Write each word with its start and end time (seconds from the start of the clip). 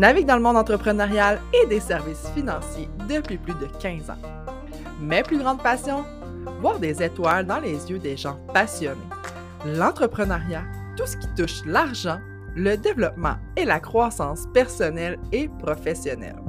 Navigue 0.00 0.24
dans 0.24 0.36
le 0.36 0.42
monde 0.42 0.56
entrepreneurial 0.56 1.42
et 1.52 1.66
des 1.66 1.78
services 1.78 2.26
financiers 2.34 2.88
depuis 3.06 3.36
plus 3.36 3.52
de 3.52 3.66
15 3.66 4.08
ans. 4.08 4.16
Mes 4.98 5.22
plus 5.22 5.36
grandes 5.36 5.62
passions 5.62 6.06
Voir 6.62 6.78
des 6.78 7.02
étoiles 7.02 7.44
dans 7.44 7.58
les 7.58 7.90
yeux 7.90 7.98
des 7.98 8.16
gens 8.16 8.38
passionnés. 8.54 8.96
L'entrepreneuriat, 9.66 10.62
tout 10.96 11.04
ce 11.04 11.18
qui 11.18 11.26
touche 11.36 11.66
l'argent, 11.66 12.18
le 12.56 12.76
développement 12.76 13.36
et 13.58 13.66
la 13.66 13.78
croissance 13.78 14.46
personnelle 14.54 15.18
et 15.32 15.50
professionnelle. 15.58 16.40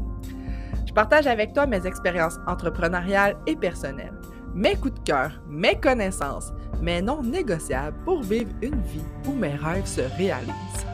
Je 0.87 0.93
partage 0.93 1.27
avec 1.27 1.51
toi 1.51 1.67
mes 1.67 1.85
expériences 1.85 2.39
entrepreneuriales 2.47 3.35
et 3.47 3.57
personnelles, 3.57 4.17
mes 4.55 4.77
coups 4.77 4.93
de 4.93 5.03
cœur, 5.03 5.41
mes 5.49 5.77
connaissances, 5.77 6.53
mes 6.81 7.01
non 7.01 7.21
négociables 7.21 7.97
pour 8.05 8.21
vivre 8.21 8.51
une 8.61 8.81
vie 8.83 9.03
où 9.27 9.33
mes 9.33 9.55
rêves 9.55 9.87
se 9.87 10.03
réalisent. 10.17 10.85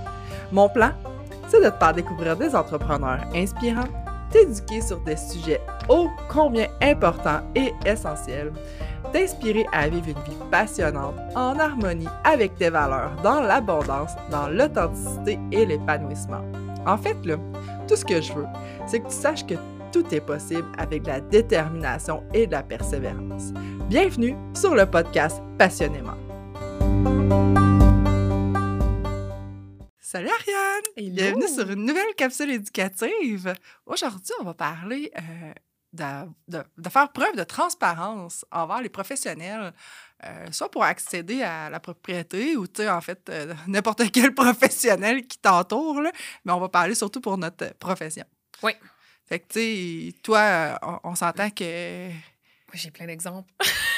Mon 0.51 0.69
plan, 0.69 0.91
c'est 1.47 1.63
de 1.63 1.69
te 1.69 1.77
faire 1.77 1.93
découvrir 1.93 2.35
des 2.35 2.55
entrepreneurs 2.55 3.19
inspirants, 3.35 3.87
t'éduquer 4.31 4.81
sur 4.81 4.99
des 5.01 5.15
sujets 5.15 5.61
ô 5.89 6.09
combien 6.29 6.67
importants 6.81 7.41
et 7.55 7.73
essentiels, 7.85 8.51
t'inspirer 9.13 9.65
à 9.71 9.87
vivre 9.87 10.07
une 10.07 10.23
vie 10.31 10.37
passionnante 10.51 11.15
en 11.35 11.57
harmonie 11.57 12.07
avec 12.23 12.55
tes 12.55 12.69
valeurs, 12.69 13.11
dans 13.23 13.41
l'abondance, 13.41 14.11
dans 14.29 14.49
l'authenticité 14.49 15.39
et 15.51 15.65
l'épanouissement. 15.65 16.41
En 16.85 16.97
fait, 16.97 17.17
là, 17.25 17.35
tout 17.87 17.95
ce 17.95 18.05
que 18.05 18.21
je 18.21 18.33
veux, 18.33 18.47
c'est 18.85 18.99
que 18.99 19.07
tu 19.07 19.15
saches 19.15 19.45
que 19.45 19.55
tout 19.91 20.03
est 20.13 20.21
possible 20.21 20.67
avec 20.77 21.03
de 21.03 21.07
la 21.07 21.21
détermination 21.21 22.23
et 22.33 22.47
de 22.47 22.51
la 22.51 22.63
persévérance. 22.63 23.53
Bienvenue 23.89 24.35
sur 24.53 24.75
le 24.75 24.85
podcast 24.85 25.41
Passionnément. 25.57 26.17
Salut 30.09 30.29
Ariane! 30.29 31.13
Bienvenue 31.13 31.49
sur 31.49 31.69
une 31.69 31.83
nouvelle 31.83 32.15
capsule 32.15 32.49
éducative. 32.51 33.53
Aujourd'hui, 33.85 34.33
on 34.39 34.45
va 34.45 34.53
parler 34.53 35.11
euh, 35.17 35.53
de, 36.47 36.63
de, 36.77 36.89
faire 36.89 37.11
preuve 37.11 37.35
de 37.35 37.43
transparence 37.43 38.45
envers 38.49 38.81
les 38.81 38.87
professionnels, 38.87 39.73
euh, 40.23 40.47
soit 40.51 40.71
pour 40.71 40.85
accéder 40.85 41.43
à 41.43 41.69
la 41.69 41.81
propriété 41.81 42.55
ou, 42.55 42.67
tu 42.67 42.83
sais, 42.83 42.89
en 42.89 43.01
fait, 43.01 43.29
euh, 43.29 43.53
n'importe 43.67 44.09
quel 44.13 44.33
professionnel 44.33 45.27
qui 45.27 45.39
t'entoure, 45.39 46.01
mais 46.45 46.53
on 46.53 46.59
va 46.61 46.69
parler 46.69 46.95
surtout 46.95 47.19
pour 47.19 47.37
notre 47.37 47.73
profession. 47.73 48.23
Oui. 48.63 48.71
Fait 49.25 49.39
que, 49.39 49.47
tu 49.49 49.59
sais, 49.59 50.21
toi, 50.23 50.79
on, 51.03 51.15
s'entend 51.15 51.49
que... 51.49 52.09
J'ai 52.71 52.91
plein 52.91 53.07
d'exemples. 53.07 53.51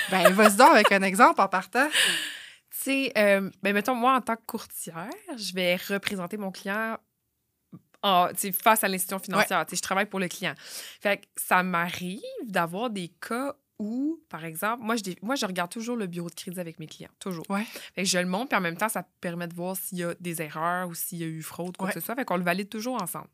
ben, 0.09 0.33
vas-y 0.33 0.55
donc 0.55 0.71
avec 0.71 0.91
un 0.91 1.03
exemple 1.03 1.39
en 1.39 1.47
partant. 1.47 1.88
Tu 2.80 2.85
sais, 2.85 3.11
euh, 3.17 3.49
ben, 3.61 3.73
mettons, 3.73 3.95
moi, 3.95 4.16
en 4.16 4.22
tant 4.22 4.35
que 4.35 4.45
courtière, 4.45 5.09
je 5.35 5.53
vais 5.53 5.75
représenter 5.75 6.38
mon 6.38 6.52
client 6.52 6.97
face 8.02 8.83
à 8.83 8.88
l'institution 8.88 9.19
financière. 9.19 9.66
Je 9.69 9.81
travaille 9.81 10.05
pour 10.05 10.19
le 10.19 10.30
client. 10.30 10.53
Fait 11.02 11.22
ça 11.35 11.61
m'arrive 11.63 12.22
d'avoir 12.45 12.89
des 12.89 13.09
cas 13.09 13.55
où, 13.80 14.22
par 14.30 14.45
exemple, 14.45 14.83
moi 14.83 14.95
je, 14.95 15.03
moi, 15.22 15.35
je 15.35 15.45
regarde 15.45 15.72
toujours 15.72 15.95
le 15.95 16.07
bureau 16.07 16.30
de 16.30 16.35
crédit 16.35 16.59
avec 16.59 16.80
mes 16.80 16.88
clients. 16.88 17.09
Toujours. 17.19 17.50
Ouais. 17.50 17.66
Fait 17.95 18.05
je 18.05 18.19
le 18.19 18.25
montre, 18.25 18.50
puis 18.50 18.57
en 18.57 18.61
même 18.61 18.77
temps, 18.77 18.89
ça 18.89 19.03
permet 19.22 19.47
de 19.47 19.53
voir 19.53 19.75
s'il 19.75 20.00
y 20.00 20.03
a 20.03 20.13
des 20.19 20.41
erreurs 20.41 20.88
ou 20.88 20.94
s'il 20.94 21.17
y 21.19 21.23
a 21.23 21.27
eu 21.27 21.41
fraude, 21.41 21.75
quoi 21.75 21.88
que 21.88 21.94
ce 21.94 22.00
soit. 22.00 22.16
Fait 22.16 22.25
qu'on 22.25 22.38
le 22.38 22.44
valide 22.44 22.69
toujours 22.69 23.02
ensemble. 23.02 23.30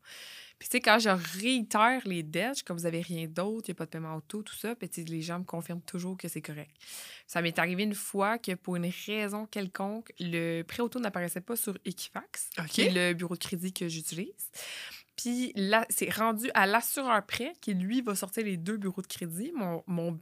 Puis, 0.58 0.68
tu 0.68 0.78
sais, 0.78 0.80
quand 0.80 0.98
je 0.98 1.10
réitère 1.38 2.00
les 2.06 2.22
dettes, 2.22 2.62
comme 2.62 2.78
vous 2.78 2.84
n'avez 2.84 3.02
rien 3.02 3.26
d'autre, 3.26 3.68
il 3.68 3.72
n'y 3.72 3.76
a 3.76 3.78
pas 3.78 3.84
de 3.84 3.90
paiement 3.90 4.16
auto, 4.16 4.42
tout 4.42 4.54
ça, 4.54 4.74
puis 4.74 4.88
les 5.04 5.20
gens 5.20 5.40
me 5.40 5.44
confirment 5.44 5.82
toujours 5.82 6.16
que 6.16 6.28
c'est 6.28 6.40
correct. 6.40 6.74
Ça 7.26 7.42
m'est 7.42 7.58
arrivé 7.58 7.82
une 7.82 7.94
fois 7.94 8.38
que 8.38 8.54
pour 8.54 8.76
une 8.76 8.90
raison 9.06 9.46
quelconque, 9.46 10.12
le 10.18 10.62
prêt 10.62 10.82
auto 10.82 10.98
n'apparaissait 10.98 11.42
pas 11.42 11.56
sur 11.56 11.76
Equifax, 11.84 12.50
qui 12.68 12.82
est 12.82 12.90
le 12.90 13.12
bureau 13.12 13.34
de 13.34 13.40
crédit 13.40 13.72
que 13.72 13.86
j'utilise. 13.88 14.50
Puis 15.16 15.52
là, 15.56 15.86
c'est 15.90 16.10
rendu 16.10 16.50
à 16.54 16.66
l'assureur 16.66 17.24
prêt 17.26 17.52
qui, 17.60 17.74
lui, 17.74 18.00
va 18.00 18.14
sortir 18.14 18.44
les 18.44 18.56
deux 18.56 18.76
bureaux 18.76 19.02
de 19.02 19.06
crédit. 19.06 19.50
Mon, 19.54 19.82
mon 19.86 20.20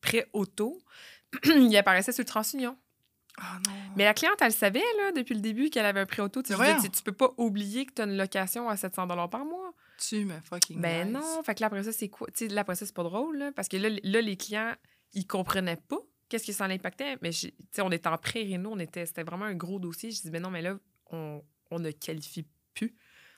prêt 0.00 0.28
auto, 0.32 0.80
il 1.44 1.76
apparaissait 1.76 2.12
sur 2.12 2.22
le 2.22 2.28
TransUnion. 2.28 2.76
Ah, 3.38 3.58
Mais 3.96 4.04
la 4.04 4.14
cliente, 4.14 4.40
elle 4.40 4.52
savait 4.52 4.82
là, 4.98 5.12
depuis 5.12 5.34
le 5.34 5.40
début 5.40 5.68
qu'elle 5.68 5.84
avait 5.86 6.00
un 6.00 6.06
prêt 6.06 6.22
auto. 6.22 6.42
Tu, 6.42 6.52
ne 6.52 6.88
tu 6.88 7.02
peux 7.02 7.12
pas 7.12 7.32
oublier 7.36 7.84
que 7.84 7.92
tu 7.92 8.02
as 8.02 8.04
une 8.06 8.16
location 8.16 8.68
à 8.68 8.76
700 8.76 9.06
par 9.06 9.44
mois. 9.44 9.74
Tu 9.98 10.24
me 10.24 10.38
fucking 10.40 10.80
Ben 10.80 11.12
non. 11.12 11.42
Fait 11.42 11.54
que 11.54 11.60
là, 11.60 11.66
après 11.66 11.82
ça, 11.82 11.92
c'est 11.92 12.08
quoi? 12.08 12.28
Tu 12.28 12.48
sais, 12.48 12.54
là, 12.54 12.62
après 12.62 12.76
ça, 12.76 12.86
c'est 12.86 12.94
pas 12.94 13.02
drôle, 13.02 13.38
là, 13.38 13.52
parce 13.52 13.68
que 13.68 13.76
là, 13.76 13.88
là, 14.02 14.20
les 14.20 14.36
clients, 14.36 14.74
ils 15.12 15.26
comprenaient 15.26 15.76
pas 15.76 15.98
qu'est-ce 16.28 16.46
que 16.46 16.52
ça 16.52 16.66
l'impactait. 16.68 17.16
Mais, 17.22 17.30
tu 17.30 17.52
sais, 17.72 17.82
on 17.82 17.90
était 17.90 18.08
en 18.08 18.18
pré-réno, 18.18 18.70
on 18.72 18.78
était, 18.78 19.06
c'était 19.06 19.22
vraiment 19.22 19.46
un 19.46 19.54
gros 19.54 19.78
dossier. 19.78 20.10
Je 20.10 20.22
dis, 20.22 20.30
ben 20.30 20.42
non, 20.42 20.50
mais 20.50 20.62
là, 20.62 20.78
on, 21.10 21.42
on 21.70 21.78
ne 21.78 21.90
qualifie 21.90 22.46
plus. 22.74 22.94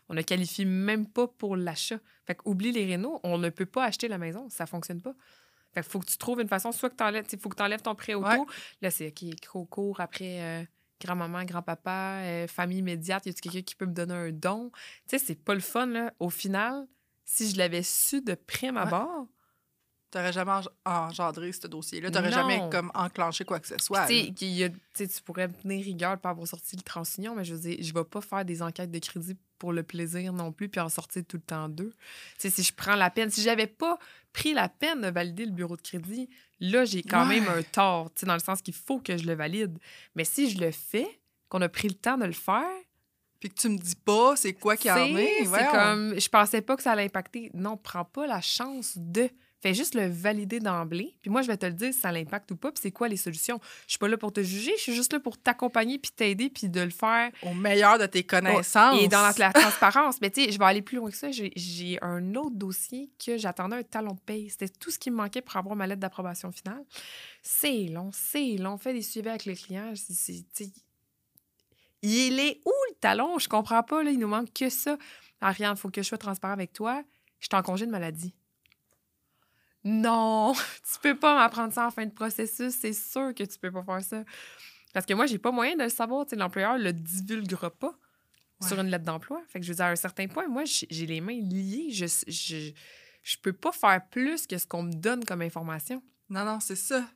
On 0.09 0.15
ne 0.15 0.23
qualifie 0.23 0.65
même 0.65 1.07
pas 1.07 1.29
pour 1.29 1.57
l'achat. 1.57 1.99
Fait 2.27 2.35
que 2.35 2.43
oublie 2.47 2.73
les 2.73 2.87
rénaux, 2.87 3.21
on 3.25 3.39
ne 3.39 3.51
peut 3.51 3.67
pas 3.67 3.85
acheter 3.85 4.09
la 4.09 4.19
maison. 4.19 4.49
Ça 4.49 4.67
fonctionne 4.67 5.03
pas. 5.03 5.15
Fait 5.83 5.91
faut 5.91 5.99
que 5.99 6.07
tu 6.07 6.19
trouves 6.19 6.41
une 6.41 6.49
façon, 6.49 6.73
soit 6.73 6.91
que 6.91 6.97
tu 6.97 7.05
enlèves, 7.05 7.25
faut 7.41 7.49
que 7.49 7.57
tu 7.57 7.63
enlèves 7.63 7.83
ton 7.83 7.95
prêt 7.95 8.15
auto. 8.15 8.47
Là, 8.83 8.91
c'est 8.91 9.13
qui 9.13 9.35
au 9.55 9.65
court 9.65 10.01
après 10.01 10.41
euh, 10.41 10.65
grand-maman, 11.01 11.45
grand-papa, 11.45 12.21
euh, 12.23 12.47
famille 12.49 12.79
immédiate. 12.79 13.27
Y 13.27 13.31
a 13.31 13.33
quelqu'un 13.33 13.63
qui 13.63 13.75
peut 13.75 13.87
me 13.87 13.93
donner 13.93 14.15
un 14.15 14.31
don? 14.33 14.71
Tu 15.09 15.19
sais, 15.19 15.25
c'est 15.25 15.35
pas 15.43 15.55
le 15.55 15.61
fun, 15.61 15.87
là. 15.87 16.13
Au 16.19 16.31
final, 16.31 16.87
si 17.25 17.51
je 17.51 17.59
l'avais 17.59 17.83
su 17.83 18.21
de 18.21 18.35
prime 18.35 18.77
abord, 18.77 19.27
n'aurais 20.15 20.33
jamais 20.33 20.53
engendré 20.85 21.53
ce 21.53 21.67
dossier-là. 21.67 22.11
Tu 22.11 22.17
n'aurais 22.17 22.33
jamais 22.33 22.63
comme 22.71 22.91
enclenché 22.95 23.45
quoi 23.45 23.61
que 23.61 23.69
ce 23.69 23.77
soit. 23.79 24.07
Tu 24.07 24.33
tu 24.33 25.23
pourrais 25.25 25.49
me 25.49 25.55
tenir 25.55 25.85
rigueur 25.85 26.19
pour 26.19 26.31
avoir 26.31 26.47
sorti 26.47 26.77
le 26.77 26.83
transignon, 26.83 27.35
mais 27.35 27.45
je 27.45 27.55
veux 27.55 27.61
dire, 27.61 27.79
je 27.81 27.93
vais 27.93 28.05
pas 28.05 28.21
faire 28.21 28.45
des 28.45 28.63
enquêtes 28.63 28.91
de 28.91 28.99
crédit 28.99 29.37
pour 29.59 29.73
le 29.73 29.83
plaisir 29.83 30.33
non 30.33 30.53
plus, 30.53 30.69
puis 30.69 30.81
en 30.81 30.89
sortir 30.89 31.23
tout 31.27 31.37
le 31.37 31.43
temps 31.43 31.69
deux. 31.69 31.93
si 32.39 32.63
je 32.63 32.73
prends 32.73 32.95
la 32.95 33.11
peine, 33.11 33.31
si 33.31 33.43
j'avais 33.43 33.67
pas 33.67 33.99
pris 34.33 34.55
la 34.55 34.69
peine 34.69 35.01
de 35.01 35.09
valider 35.09 35.45
le 35.45 35.53
bureau 35.53 35.77
de 35.77 35.83
crédit, 35.83 36.29
là, 36.61 36.85
j'ai 36.85 37.03
quand 37.03 37.27
même 37.27 37.49
un 37.49 37.63
tort, 37.63 38.11
dans 38.23 38.35
le 38.35 38.41
sens 38.41 38.63
qu'il 38.63 38.75
faut 38.75 39.01
que 39.01 39.17
je 39.17 39.25
le 39.25 39.35
valide. 39.35 39.79
Mais 40.15 40.25
si 40.25 40.51
je 40.51 40.61
le 40.61 40.71
fais, 40.71 41.21
qu'on 41.49 41.61
a 41.63 41.69
pris 41.69 41.89
le 41.89 41.95
temps 41.95 42.19
de 42.19 42.25
le 42.25 42.33
faire, 42.33 42.67
puis 43.41 43.51
que 43.51 43.55
tu 43.55 43.69
me 43.69 43.79
dis 43.79 43.95
pas 43.95 44.35
c'est 44.37 44.53
quoi 44.53 44.77
qui 44.77 44.91
en 44.91 45.17
est. 45.17 45.45
C'est 45.45 45.71
comme, 45.71 46.19
je 46.19 46.29
pensais 46.29 46.61
pas 46.61 46.77
que 46.77 46.83
ça 46.83 46.93
allait 46.93 47.05
impacter. 47.05 47.51
Non, 47.55 47.77
prends 47.77 48.05
pas 48.05 48.27
la 48.27 48.41
chance 48.41 48.95
de. 48.97 49.31
Fais 49.61 49.75
juste 49.75 49.97
le 49.97 50.07
valider 50.07 50.61
d'emblée. 50.61 51.17
Puis 51.21 51.31
moi, 51.31 51.43
je 51.43 51.49
vais 51.49 51.57
te 51.57 51.67
le 51.67 51.73
dire 51.73 51.93
si 51.93 51.99
ça 51.99 52.13
l'impacte 52.13 52.51
ou 52.53 52.57
pas, 52.57 52.71
puis 52.71 52.81
c'est 52.81 52.93
quoi 52.93 53.09
les 53.09 53.17
solutions. 53.17 53.59
Je 53.87 53.93
suis 53.93 53.99
pas 53.99 54.07
là 54.07 54.17
pour 54.17 54.33
te 54.33 54.41
juger, 54.41 54.73
je 54.77 54.83
suis 54.83 54.95
juste 54.95 55.13
là 55.13 55.19
pour 55.19 55.37
t'accompagner, 55.37 55.99
puis 55.99 56.13
t'aider, 56.13 56.49
puis 56.49 56.69
de 56.69 56.81
le 56.81 56.91
faire. 56.91 57.33
Au 57.43 57.55
meilleur 57.55 57.99
de 57.99 58.07
tes 58.07 58.23
connaissances. 58.23 59.01
Et 59.01 59.09
dans 59.09 59.21
la, 59.37 59.53
transparence. 59.53 60.21
Mais 60.21 60.31
tu 60.31 60.45
sais, 60.45 60.53
je 60.53 60.59
vais 60.59 60.65
aller 60.65 60.83
plus 60.83 60.99
loin 60.99 61.11
que 61.11 61.17
ça. 61.17 61.29
J'ai 61.33 61.99
un 62.03 62.35
autre 62.37 62.55
dossier 62.55 63.11
que 63.25 63.37
j'attendais 63.37 63.77
un 63.77 63.83
talon 63.83 64.13
de 64.13 64.21
paye. 64.21 64.49
C'était 64.49 64.69
tout 64.69 64.93
ce 64.93 64.99
qui 64.99 65.11
me 65.11 65.17
manquait 65.17 65.43
pour 65.43 65.57
avoir 65.57 65.75
ma 65.75 65.89
lettre 65.89 66.01
d'approbation 66.01 66.53
finale. 66.53 66.85
C'est 67.43 67.87
long, 67.87 68.11
c'est 68.13 68.57
long. 68.59 68.79
Fait 68.79 68.93
des 68.93 69.03
suivis 69.03 69.29
avec 69.29 69.45
le 69.45 69.55
client. 69.55 69.93
il 72.03 72.39
est 72.39 72.61
où 72.65 72.73
le 72.91 72.95
talon? 73.01 73.39
Je 73.39 73.49
comprends 73.49 73.83
pas. 73.83 74.05
Là, 74.05 74.13
il 74.13 74.21
nous 74.21 74.29
manque 74.29 74.53
que 74.53 74.71
ça. 74.71 74.97
Ariane, 75.41 75.75
il 75.77 75.81
faut 75.81 75.91
que 75.91 76.03
je 76.03 76.07
sois 76.07 76.19
transparent 76.19 76.53
avec 76.53 76.73
toi. 76.73 77.03
Je 77.41 77.47
suis 77.47 77.57
en 77.57 77.63
congé 77.63 77.87
de 77.87 77.91
maladie. 77.91 78.35
Non, 79.85 80.53
tu 80.93 80.99
peux 81.01 81.17
pas 81.17 81.35
m'apprendre 81.35 81.73
ça 81.73 81.87
en 81.87 81.91
fin 81.91 82.07
de 82.07 82.13
processus. 82.13 82.75
C'est 82.75 82.93
sûr 82.93 83.35
que 83.35 83.45
tu 83.45 83.59
peux 83.59 83.71
pas 83.71 83.83
faire 83.83 84.03
ça. 84.03 84.25
Parce 84.93 85.07
que 85.07 85.15
moi, 85.15 85.27
j'ai 85.27 85.39
pas 85.39 85.51
moyen 85.51 85.77
de 85.77 85.85
le 85.85 85.89
savoir. 85.89 86.27
L'employeur 86.33 86.79
le 86.79 86.93
divulguera 86.93 87.71
pas 87.71 87.95
sur 88.61 88.81
une 88.81 88.89
lettre 88.89 89.05
d'emploi. 89.05 89.41
Fait 89.49 89.61
que 89.61 89.65
je 89.65 89.71
veux 89.71 89.77
dire, 89.77 89.85
à 89.85 89.91
un 89.91 89.97
certain 89.97 90.27
point, 90.27 90.49
moi, 90.49 90.65
j'ai 90.65 91.07
les 91.07 91.21
mains 91.21 91.39
liées. 91.41 91.91
Je, 91.91 92.07
je, 92.27 92.73
je 93.23 93.37
peux 93.41 93.53
pas 93.53 93.73
faire 93.73 94.01
plus 94.11 94.47
que 94.47 94.59
ce 94.59 94.67
qu'on 94.67 94.83
me 94.83 94.93
donne 94.93 95.25
comme 95.25 95.43
information. 95.43 96.03
Non, 96.29 96.45
non, 96.45 96.61
c'est 96.61 96.77
ça. 96.77 97.07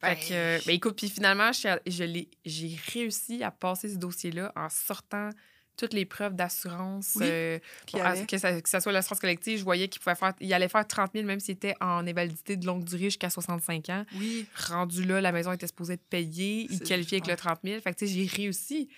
Fait 0.00 0.16
que, 0.16 0.66
ben, 0.66 0.74
écoute, 0.74 0.96
puis 0.96 1.08
finalement, 1.08 1.50
j'ai 1.52 2.78
réussi 2.92 3.42
à 3.42 3.50
passer 3.50 3.88
ce 3.88 3.96
dossier-là 3.96 4.52
en 4.56 4.68
sortant 4.68 5.30
toutes 5.76 5.92
les 5.92 6.04
preuves 6.04 6.34
d'assurance, 6.34 7.18
euh, 7.20 7.58
que, 7.86 8.38
ça, 8.38 8.80
soit 8.80 8.92
l'assurance 8.92 9.20
collective, 9.20 9.58
je 9.58 9.64
voyais 9.64 9.88
qu'il 9.88 10.00
pouvait 10.00 10.14
faire, 10.14 10.32
il 10.40 10.52
allait 10.52 10.68
faire 10.68 10.86
30 10.86 11.12
000 11.14 11.26
même 11.26 11.40
s'il 11.40 11.54
était 11.54 11.74
en 11.80 12.06
invalidité 12.06 12.56
de 12.56 12.66
longue 12.66 12.84
durée 12.84 13.04
jusqu'à 13.04 13.30
65 13.30 13.88
ans. 13.90 14.04
Oui. 14.16 14.46
Rendu 14.68 15.04
là, 15.04 15.20
la 15.20 15.32
maison 15.32 15.52
était 15.52 15.66
supposée 15.66 15.94
être 15.94 16.06
payée, 16.08 16.66
il 16.70 16.80
qualifiait 16.80 17.18
avec 17.18 17.28
le 17.28 17.36
30 17.36 17.60
000. 17.64 17.80
Fait 17.80 17.94
que, 17.94 18.06
j'ai 18.06 18.26
réussi. 18.26 18.88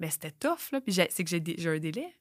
Mais 0.00 0.10
c'était 0.10 0.30
tough, 0.30 0.70
là. 0.72 0.80
Puis 0.80 0.94
c'est 0.94 1.24
que 1.24 1.30
j'ai 1.30 1.68
un 1.68 1.78
délai. 1.78 2.14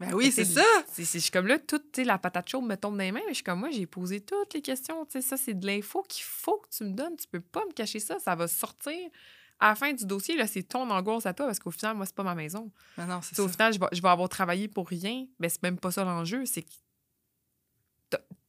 Ben 0.00 0.14
oui, 0.14 0.32
c'est 0.32 0.44
ça. 0.44 0.64
Je 0.96 1.04
suis 1.04 1.30
comme 1.30 1.46
là, 1.46 1.58
toute 1.58 1.96
la 1.98 2.18
patate 2.18 2.48
chaude 2.48 2.64
me 2.64 2.76
tombe 2.76 2.96
dans 2.96 3.04
les 3.04 3.12
mains, 3.12 3.20
mais 3.24 3.30
je 3.30 3.36
suis 3.36 3.44
comme 3.44 3.60
moi, 3.60 3.70
j'ai 3.70 3.86
posé 3.86 4.20
toutes 4.20 4.52
les 4.54 4.62
questions. 4.62 5.06
Ça, 5.08 5.36
c'est 5.36 5.54
de 5.54 5.66
l'info 5.66 6.04
qu'il 6.08 6.24
faut 6.24 6.58
que 6.58 6.68
tu 6.76 6.84
me 6.84 6.90
donnes. 6.90 7.16
Tu 7.16 7.28
peux 7.28 7.40
pas 7.40 7.64
me 7.66 7.72
cacher 7.72 8.00
ça. 8.00 8.18
Ça 8.18 8.34
va 8.34 8.48
sortir 8.48 8.96
à 9.62 9.68
la 9.68 9.74
fin 9.76 9.92
du 9.92 10.04
dossier, 10.04 10.36
là, 10.36 10.46
c'est 10.48 10.64
ton 10.64 10.90
angoisse 10.90 11.24
à 11.24 11.32
toi 11.32 11.46
parce 11.46 11.60
qu'au 11.60 11.70
final, 11.70 11.96
moi, 11.96 12.04
c'est 12.04 12.14
pas 12.16 12.24
ma 12.24 12.34
maison. 12.34 12.70
Mais 12.98 13.06
non, 13.06 13.20
c'est 13.22 13.38
Au 13.38 13.46
final, 13.48 13.72
je 13.72 13.78
vais, 13.78 13.86
je 13.92 14.02
vais, 14.02 14.08
avoir 14.08 14.28
travaillé 14.28 14.66
pour 14.66 14.88
rien. 14.88 15.26
Mais 15.38 15.48
c'est 15.48 15.62
même 15.62 15.78
pas 15.78 15.92
ça 15.92 16.02
l'enjeu. 16.04 16.44
C'est 16.46 16.62
que 16.62 16.70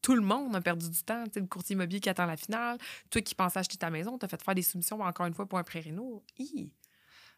tout 0.01 0.15
le 0.15 0.21
monde 0.21 0.55
a 0.55 0.61
perdu 0.61 0.89
du 0.89 1.03
temps. 1.03 1.23
le 1.35 1.45
courtier 1.45 1.75
immobilier 1.75 1.99
qui 1.99 2.09
attend 2.09 2.25
la 2.25 2.35
finale, 2.35 2.77
toi 3.09 3.21
qui 3.21 3.35
pensais 3.35 3.59
acheter 3.59 3.77
ta 3.77 3.89
maison, 3.89 4.17
tu 4.17 4.25
as 4.25 4.27
fait 4.27 4.41
faire 4.41 4.55
des 4.55 4.63
soumissions 4.63 4.99
encore 5.01 5.27
une 5.27 5.33
fois 5.33 5.45
pour 5.45 5.59
un 5.59 5.63
pré 5.63 5.79
réno 5.79 6.23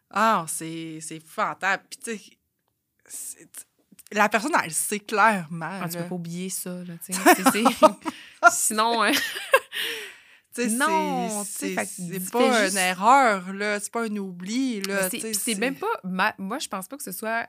Ah, 0.09 0.45
c'est 0.47 0.99
fantastique. 1.25 1.89
Puis, 1.89 1.99
tu 2.17 2.35
sais, 3.07 3.47
la 4.11 4.29
personne, 4.29 4.53
elle 4.57 4.69
le 4.69 4.73
sait 4.73 4.99
clairement. 4.99 5.79
Ah, 5.83 5.89
tu 5.89 5.97
peux 5.97 6.07
pas 6.07 6.15
oublier 6.15 6.49
ça, 6.49 6.71
là, 6.83 6.93
tu 7.05 7.13
sais. 7.13 7.19
C'est- 7.35 7.51
c'est- 7.51 8.51
Sinon, 8.51 9.03
hein, 9.03 9.11
Non, 10.57 11.43
c'est- 11.45 11.75
pas 12.31 12.69
une 12.69 12.77
erreur, 12.77 13.53
là. 13.53 13.79
C'est 13.79 13.91
pas 13.91 14.03
un 14.05 14.15
oubli, 14.17 14.81
là. 14.81 15.09
c'est 15.09 15.55
même 15.55 15.75
pas... 15.75 15.87
ma- 16.03 16.35
Moi, 16.37 16.59
je 16.59 16.67
pense 16.67 16.87
pas 16.87 16.97
que 16.97 17.03
ce 17.03 17.11
soit... 17.11 17.47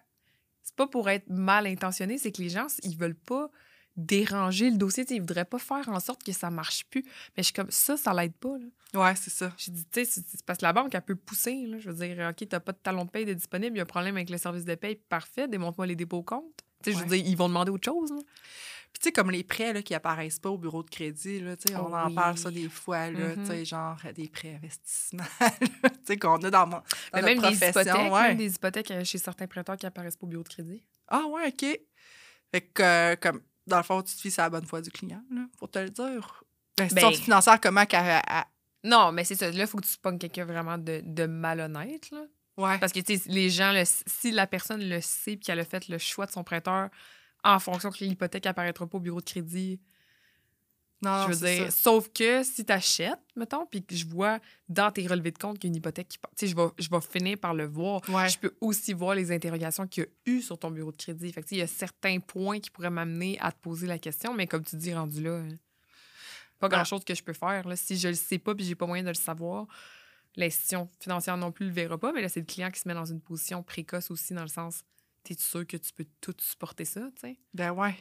C'est 0.63 0.75
pas 0.75 0.87
pour 0.89 1.09
être 1.09 1.29
mal 1.29 1.67
intentionné, 1.67 2.19
c'est 2.19 2.33
que 2.33 2.43
les 2.43 2.49
gens, 2.49 2.67
ils 2.83 2.97
veulent 2.99 3.15
pas 3.15 3.49
déranger 3.97 4.69
le 4.71 4.77
dossier, 4.77 5.07
ils 5.11 5.21
voudraient 5.21 5.45
pas 5.45 5.59
faire 5.59 5.89
en 5.89 6.01
sorte 6.01 6.23
que 6.23 6.33
ça 6.33 6.51
marche 6.51 6.85
plus. 6.91 7.03
Mais 7.37 7.43
je 7.43 7.45
suis 7.45 7.53
comme, 7.55 7.71
ça, 7.71 7.97
ça 7.97 8.13
l'aide 8.13 8.35
pas, 8.35 8.57
là. 8.59 8.67
Ouais, 9.01 9.15
c'est 9.17 9.31
ça. 9.31 9.53
J'ai 9.57 9.73
dit, 9.73 9.85
tu 9.91 10.05
sais, 10.05 10.23
c'est 10.27 10.45
parce 10.45 10.59
que 10.59 10.65
la 10.65 10.73
banque, 10.73 10.95
elle 10.95 11.03
peut 11.03 11.15
pousser. 11.17 11.67
Là. 11.67 11.79
Je 11.79 11.91
veux 11.91 12.07
dire, 12.07 12.29
OK, 12.31 12.49
t'as 12.49 12.61
pas 12.61 12.73
de 12.73 12.79
talon 12.79 13.05
de 13.05 13.11
paye 13.11 13.25
de 13.25 13.33
disponible, 13.35 13.77
il 13.77 13.79
y 13.79 13.81
a 13.81 13.85
un 13.85 13.87
problème 13.87 14.17
avec 14.17 14.29
le 14.29 14.39
service 14.39 14.65
de 14.65 14.75
paye, 14.75 14.97
parfait, 14.97 15.49
démontre-moi 15.49 15.87
les 15.87 15.97
dépôts 15.97 16.19
au 16.19 16.23
compte. 16.23 16.45
Tu 16.83 16.91
sais, 16.91 16.99
je 16.99 17.05
veux 17.05 17.11
Ouais. 17.11 17.19
dire, 17.23 17.27
ils 17.31 17.37
vont 17.37 17.49
demander 17.49 17.71
autre 17.71 17.85
chose. 17.85 18.11
là. 18.11 18.19
Puis, 18.97 19.01
tu 19.01 19.05
sais, 19.09 19.13
comme 19.13 19.31
les 19.31 19.45
prêts 19.45 19.75
là, 19.75 19.83
qui 19.83 19.95
apparaissent 19.95 20.39
pas 20.39 20.49
au 20.49 20.57
bureau 20.57 20.83
de 20.83 20.89
crédit, 20.89 21.41
là, 21.41 21.55
tu 21.55 21.71
sais, 21.71 21.77
on 21.79 21.91
Oh 21.91 21.95
en 21.95 22.09
oui. 22.09 22.15
parle 22.15 22.39
ça 22.39 22.51
des 22.51 22.69
fois, 22.71 23.11
là, 23.11 23.35
tu 23.37 23.45
sais, 23.45 23.65
genre 23.67 23.97
des 24.15 24.27
prêts 24.27 24.55
investissement, 24.55 25.23
tu 25.61 25.67
sais, 26.07 26.17
qu'on 26.17 26.43
a 26.43 26.51
dans, 26.51 26.67
mon, 26.67 26.77
dans 26.79 26.83
Mais 27.13 27.21
notre 27.21 27.27
même 27.27 27.37
des 27.37 27.43
profession. 27.59 27.81
hypothèques, 27.83 28.13
ouais. 28.13 28.29
même 28.29 28.37
des 28.39 28.55
hypothèques 28.55 28.91
euh, 28.93 29.05
chez 29.05 29.19
certains 29.19 29.47
prêteurs 29.47 29.77
qui 29.77 29.85
apparaissent 29.85 30.17
pas 30.17 30.25
au 30.25 30.31
bureau 30.31 30.45
de 30.45 30.49
crédit. 30.49 30.83
Ah, 31.09 31.25
ouais, 31.27 31.49
OK. 31.49 31.79
Fait 32.53 32.61
que, 32.63 32.83
euh, 32.83 33.17
comme, 33.17 33.43
dans 33.67 33.77
le 33.77 33.83
fond, 33.83 34.01
tu 34.03 34.15
te 34.15 34.21
fies 34.23 34.31
sur 34.31 34.43
la 34.45 34.49
bonne 34.51 34.65
foi 34.65 34.81
du 34.81 34.91
client, 34.91 35.23
là, 35.31 35.43
pour 35.59 35.71
te 35.71 35.79
le 35.79 35.91
dire. 35.91 36.43
L'institution 36.79 37.11
Ben- 37.11 37.17
financière, 37.17 37.61
comment 37.61 37.85
qu'elle... 37.85 38.05
elle- 38.07 38.45
Non, 38.85 39.13
mais 39.13 39.25
c'est 39.25 39.35
ça. 39.35 39.51
Là, 39.51 39.65
il 39.65 39.67
faut 39.67 39.79
que 39.79 39.87
tu 39.87 39.99
pognes 39.99 40.19
quelqu'un 40.19 40.45
vraiment 40.47 40.79
de, 40.79 41.03
de 41.05 41.27
malhonnête. 41.27 42.11
Là. 42.13 42.23
Ouais. 42.57 42.79
Parce 42.79 42.93
que, 42.93 43.01
tu 43.01 43.17
sais, 43.19 43.29
les 43.29 43.51
gens, 43.51 43.73
le- 43.73 43.83
si 43.85 44.31
la 44.31 44.47
personne 44.47 44.83
le 44.89 45.01
sait 45.03 45.33
et 45.33 45.39
qu'elle 45.39 45.59
a 45.61 45.65
fait 45.65 45.89
le 45.89 45.99
choix 45.99 46.25
de 46.27 46.31
son 46.31 46.45
prêteur 46.45 46.89
en 47.45 47.59
fonction 47.59 47.91
que 47.91 47.99
l'hypothèque 48.05 48.47
apparaîtra 48.47 48.87
pas 48.87 48.99
au 48.99 49.01
bureau 49.01 49.21
de 49.21 49.25
crédit, 49.25 49.81
Non, 51.03 51.27
je 51.29 51.33
veux 51.35 51.47
dire, 51.47 51.65
ça. 51.67 51.71
sauf 51.71 52.09
que 52.13 52.43
si 52.43 52.65
tu 52.65 52.73
achètes, 52.73 53.21
mettons, 53.37 53.67
puis 53.67 53.85
que 53.85 53.95
je 53.95 54.07
vois 54.07 54.41
dans 54.69 54.91
tes 54.91 55.07
relevés 55.07 55.31
de 55.31 55.39
compte 55.39 55.59
qu'il 55.59 55.69
y 55.69 55.71
a 55.71 55.73
une 55.73 55.77
hypothèque 55.77 56.09
qui 56.09 56.19
part, 56.19 56.31
tu 56.37 56.47
sais, 56.47 56.51
je 56.51 56.57
vais, 56.57 56.67
je 56.79 56.89
vais 56.91 57.01
finir 57.01 57.39
par 57.39 57.55
le 57.55 57.67
voir. 57.67 58.01
Ouais. 58.09 58.29
Je 58.29 58.39
peux 58.39 58.57
aussi 58.61 58.95
voir 58.95 59.15
les 59.15 59.31
interrogations 59.31 59.87
qu'il 59.87 60.05
y 60.05 60.07
a 60.07 60.11
eu 60.35 60.41
sur 60.43 60.59
ton 60.59 60.71
bureau 60.71 60.91
de 60.93 60.97
crédit. 60.97 61.31
Fait 61.33 61.43
que, 61.43 61.49
il 61.53 61.59
y 61.59 61.63
a 61.63 61.67
certains 61.67 62.19
points 62.19 62.59
qui 62.61 62.71
pourraient 62.71 62.91
m'amener 62.91 63.39
à 63.41 63.53
te 63.53 63.59
poser 63.61 63.87
la 63.87 63.99
question, 63.99 64.33
mais 64.35 64.47
comme 64.47 64.65
tu 64.65 64.75
dis, 64.77 64.93
rendu 64.95 65.23
là, 65.23 65.37
hein, 65.39 65.49
pas 66.59 66.69
Ben- 66.69 66.77
grand-chose 66.79 67.05
que 67.05 67.15
je 67.15 67.23
peux 67.23 67.35
faire. 67.35 67.69
Là. 67.69 67.77
Si 67.77 67.99
je 67.99 68.09
le 68.09 68.15
sais 68.15 68.39
pas 68.39 68.55
puis 68.55 68.65
j'ai 68.65 68.75
pas 68.75 68.87
moyen 68.87 69.03
de 69.05 69.09
le 69.09 69.15
savoir, 69.15 69.67
l'institution 70.35 70.89
financière 70.99 71.37
non 71.37 71.53
plus 71.53 71.67
le 71.67 71.73
verra 71.73 71.99
pas, 71.99 72.13
mais 72.13 72.23
là, 72.23 72.29
c'est 72.31 72.41
le 72.41 72.47
client 72.47 72.71
qui 72.71 72.81
se 72.81 72.89
met 72.89 72.95
dans 72.95 73.05
une 73.05 73.21
position 73.21 73.63
précoce 73.63 74.11
aussi, 74.11 74.33
dans 74.35 74.43
le 74.43 74.49
sens, 74.49 74.83
t'es 75.27 75.41
sûr 75.41 75.67
que 75.67 75.77
tu 75.77 75.93
peux 75.93 76.07
tout 76.21 76.35
supporter 76.39 76.85
ça, 76.85 77.01
tu 77.15 77.23
sais? 77.23 77.39
Ben 77.53 77.73
ouais. 77.73 77.97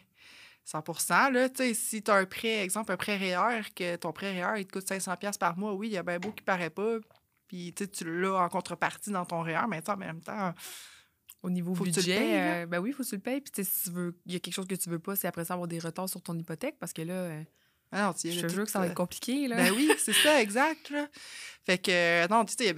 100 0.64 1.30
là, 1.32 1.50
tu 1.50 1.58
sais, 1.58 1.74
si 1.74 2.02
tu 2.02 2.10
as 2.10 2.16
un 2.16 2.26
prêt, 2.26 2.64
exemple, 2.64 2.92
un 2.92 2.98
prêt 2.98 3.18
REER, 3.18 3.62
que 3.76 3.96
ton 3.98 4.12
prêt 4.12 4.32
REER, 4.32 4.60
il 4.60 4.66
te 4.66 4.74
coûte 4.74 4.88
500 4.88 5.16
pièces 5.18 5.38
par 5.38 5.58
mois, 5.58 5.74
oui, 5.74 5.90
il 5.90 5.94
y 5.94 5.98
a 5.98 6.04
bien 6.04 6.18
beau 6.18 6.32
qui 6.32 6.44
paraît 6.44 6.72
pas, 6.72 6.98
puis 7.48 7.74
tu 7.74 8.22
l'as 8.22 8.34
en 8.34 8.50
contrepartie 8.50 9.12
dans 9.12 9.26
ton 9.26 9.42
REER, 9.42 9.68
mais 9.70 9.82
tu 9.82 9.86
sais, 9.86 9.92
en 9.92 9.98
même 9.98 10.22
temps, 10.22 10.54
Au 11.44 11.52
niveau 11.52 11.76
Faut 11.76 11.84
que 11.84 11.90
tu 11.90 12.00
le 12.00 12.02
budget, 12.02 12.18
payes, 12.18 12.40
euh, 12.40 12.66
ben 12.66 12.80
oui, 12.80 12.92
faut 12.92 13.04
que 13.04 13.10
tu 13.10 13.16
le 13.16 13.22
payes. 13.22 13.42
Puis, 13.42 13.64
si 13.64 13.84
tu 13.84 13.92
veux, 13.92 14.20
il 14.26 14.34
y 14.34 14.36
a 14.36 14.40
quelque 14.40 14.56
chose 14.56 14.68
que 14.68 14.74
tu 14.74 14.90
veux 14.90 14.98
pas, 14.98 15.16
c'est 15.16 15.28
après 15.28 15.46
ça 15.46 15.54
avoir 15.54 15.68
des 15.68 15.78
retards 15.78 16.10
sur 16.10 16.22
ton 16.24 16.36
hypothèque, 16.36 16.78
parce 16.80 16.94
que 16.94 17.04
là, 17.04 17.14
euh, 17.14 17.44
ah 17.92 18.08
non, 18.08 18.14
je 18.18 18.42
te 18.42 18.48
jure 18.50 18.66
que 18.66 18.72
ça 18.72 18.80
va 18.80 18.86
euh, 18.86 18.90
être 18.90 18.96
compliqué, 18.96 19.48
là. 19.48 19.56
Ben 19.56 19.72
oui, 19.72 19.90
c'est 19.98 20.14
ça, 20.14 20.42
exact. 20.42 20.90
Là. 20.90 21.08
Fait 21.64 21.78
que, 21.78 21.92
euh, 21.92 22.28
non, 22.28 22.44
tu 22.46 22.54
sais, 22.54 22.76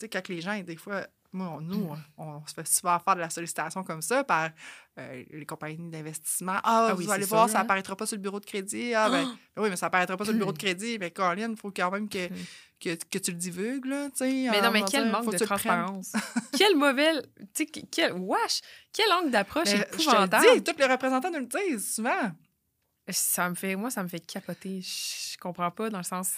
sais, 0.00 0.08
quand 0.08 0.28
les 0.28 0.40
gens, 0.40 0.58
des 0.60 0.76
fois, 0.76 1.06
moi, 1.34 1.48
on- 1.56 1.60
nous, 1.60 1.90
on, 2.16 2.24
on 2.24 2.46
se 2.46 2.54
fait 2.54 2.66
souvent 2.66 2.98
faire 2.98 3.14
de 3.16 3.20
la 3.20 3.28
sollicitation 3.30 3.82
comme 3.84 4.00
ça 4.02 4.24
par 4.24 4.50
euh, 4.98 5.24
les 5.30 5.44
compagnies 5.46 5.90
d'investissement. 5.90 6.56
Ah, 6.62 6.88
Ah 6.90 6.94
vous 6.94 7.02
oui, 7.02 7.10
allez 7.12 7.24
c'est 7.24 7.28
voir, 7.30 7.48
ça 7.48 7.58
hein. 7.58 7.62
apparaîtra 7.62 7.96
pas 7.96 8.06
sur 8.06 8.16
le 8.16 8.22
bureau 8.22 8.40
de 8.40 8.46
crédit. 8.46 8.94
Ah, 8.94 9.10
ben, 9.10 9.24
ben 9.56 9.62
oui, 9.62 9.68
mais 9.70 9.76
ça 9.76 9.86
apparaîtra 9.86 10.16
pas 10.16 10.24
sur 10.24 10.32
le 10.32 10.38
bureau 10.38 10.52
de 10.52 10.58
crédit. 10.64 10.98
Mais 10.98 11.10
Caroline, 11.10 11.50
il 11.52 11.56
faut 11.56 11.70
quand 11.72 11.90
même 11.90 12.08
que, 12.08 12.28
que, 12.80 12.94
que 13.10 13.18
tu 13.18 13.32
le 13.32 13.36
divulgues, 13.36 13.86
là, 13.86 14.08
tu 14.10 14.18
sais. 14.18 14.48
Mais 14.50 14.62
non, 14.62 14.70
mais 14.70 14.82
quel 14.88 15.10
manque 15.10 15.32
de 15.32 15.38
que 15.38 15.44
transparence. 15.44 16.12
quel 16.56 16.76
mauvais. 16.76 17.20
Tu 17.54 17.64
sais, 17.64 17.66
quel. 17.90 18.12
Wesh! 18.12 18.60
Quel 18.92 19.12
angle 19.12 19.30
d'approche 19.32 19.64
Mais 19.72 19.78
je 19.78 19.82
te 19.96 20.02
épouvantable. 20.02 20.62
tous 20.62 20.78
les 20.78 20.86
représentants 20.86 21.30
nous 21.30 21.40
le 21.40 21.46
disent 21.46 21.94
souvent. 21.96 22.30
Ça 23.10 23.50
me 23.50 23.54
fait. 23.54 23.76
Moi, 23.76 23.90
ça 23.90 24.02
me 24.02 24.08
fait 24.08 24.20
capoter. 24.20 24.80
Je, 24.80 25.32
je 25.32 25.38
comprends 25.38 25.70
pas 25.70 25.90
dans 25.90 25.98
le 25.98 26.04
sens. 26.04 26.32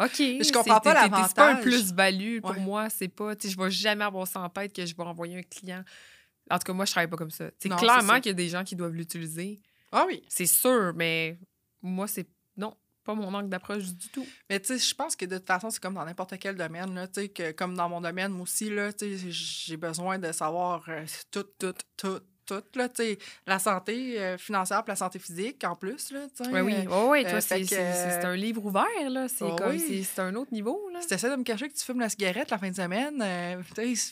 OK. 0.00 0.16
Je 0.18 0.52
comprends 0.52 0.80
pas 0.80 0.94
t'es- 0.94 1.00
C'est 1.02 1.34
pas 1.36 1.44
un 1.44 1.54
l'avantage. 1.54 1.62
plus-value 1.62 2.40
pour 2.40 2.50
Ouais. 2.52 2.60
moi. 2.60 2.88
C'est 2.90 3.08
pas. 3.08 3.36
Tu 3.36 3.48
sais, 3.48 3.54
je 3.54 3.58
vais 3.60 3.70
jamais 3.70 4.04
avoir 4.04 4.26
ça 4.26 4.40
en 4.40 4.48
tête 4.48 4.72
que 4.74 4.84
je 4.86 4.94
vais 4.96 5.02
envoyer 5.02 5.38
un 5.38 5.42
client. 5.42 5.84
En 6.50 6.58
tout 6.58 6.64
cas, 6.64 6.72
moi, 6.72 6.84
je 6.84 6.90
travaille 6.92 7.10
pas 7.10 7.16
comme 7.16 7.30
ça. 7.30 7.50
C'est 7.58 7.68
clairement 7.68 8.16
qu'il 8.16 8.26
y 8.26 8.30
a 8.30 8.34
des 8.34 8.48
gens 8.48 8.64
qui 8.64 8.74
doivent 8.76 8.94
l'utiliser. 8.94 9.60
Ah 9.92 10.04
oui. 10.06 10.22
C'est 10.28 10.46
sûr, 10.46 10.92
mais 10.96 11.38
moi, 11.82 12.06
c'est. 12.08 12.26
Non, 12.56 12.76
pas 13.04 13.14
mon 13.14 13.32
angle 13.34 13.48
d'approche 13.48 13.84
du 13.86 14.08
tout. 14.08 14.26
Mais 14.48 14.58
tu 14.60 14.68
sais, 14.68 14.78
je 14.78 14.94
pense 14.94 15.16
que 15.16 15.24
de 15.26 15.38
toute 15.38 15.46
façon, 15.46 15.70
c'est 15.70 15.80
comme 15.80 15.94
dans 15.94 16.04
n'importe 16.04 16.38
quel 16.38 16.56
domaine, 16.56 16.94
là, 16.94 17.06
tu 17.08 17.20
sais, 17.22 17.28
que 17.28 17.52
comme 17.52 17.74
dans 17.74 17.88
mon 17.88 18.00
domaine, 18.00 18.32
moi 18.32 18.42
aussi, 18.42 18.68
là, 18.70 18.92
tu 18.92 19.16
sais, 19.18 19.30
j'ai 19.30 19.76
besoin 19.76 20.18
de 20.18 20.32
savoir 20.32 20.84
euh, 20.88 21.04
tout, 21.30 21.44
tout, 21.58 21.74
tout, 21.96 22.20
tout, 22.50 22.62
là, 22.78 22.88
la 23.46 23.58
santé 23.58 24.20
euh, 24.20 24.36
financière 24.38 24.82
puis 24.82 24.90
la 24.92 24.96
santé 24.96 25.18
physique, 25.18 25.62
en 25.64 25.76
plus, 25.76 26.10
là. 26.10 26.20
Oui, 26.52 26.60
oui. 26.60 26.74
euh, 27.26 27.36
euh, 27.36 27.40
c'est 27.40 27.60
que, 27.76 28.26
un 28.26 28.36
livre 28.36 28.64
ouvert, 28.64 28.84
là. 29.10 29.28
C'est 29.28 29.44
comme. 29.56 29.70
oui. 29.70 29.78
c'est- 29.80 30.02
C'est 30.14 30.20
un 30.22 30.34
autre 30.34 30.52
niveau, 30.52 30.90
là. 30.92 31.00
si 31.00 31.06
tu 31.08 31.14
essaies 31.14 31.30
de 31.30 31.36
me 31.36 31.44
cacher 31.44 31.68
que 31.68 31.74
tu 31.78 31.84
fumes 31.84 32.00
la 32.00 32.08
cigarette 32.08 32.50
la 32.50 32.58
fin 32.58 32.70
de 32.70 32.74
semaine, 32.76 33.22
euh, 33.24 33.62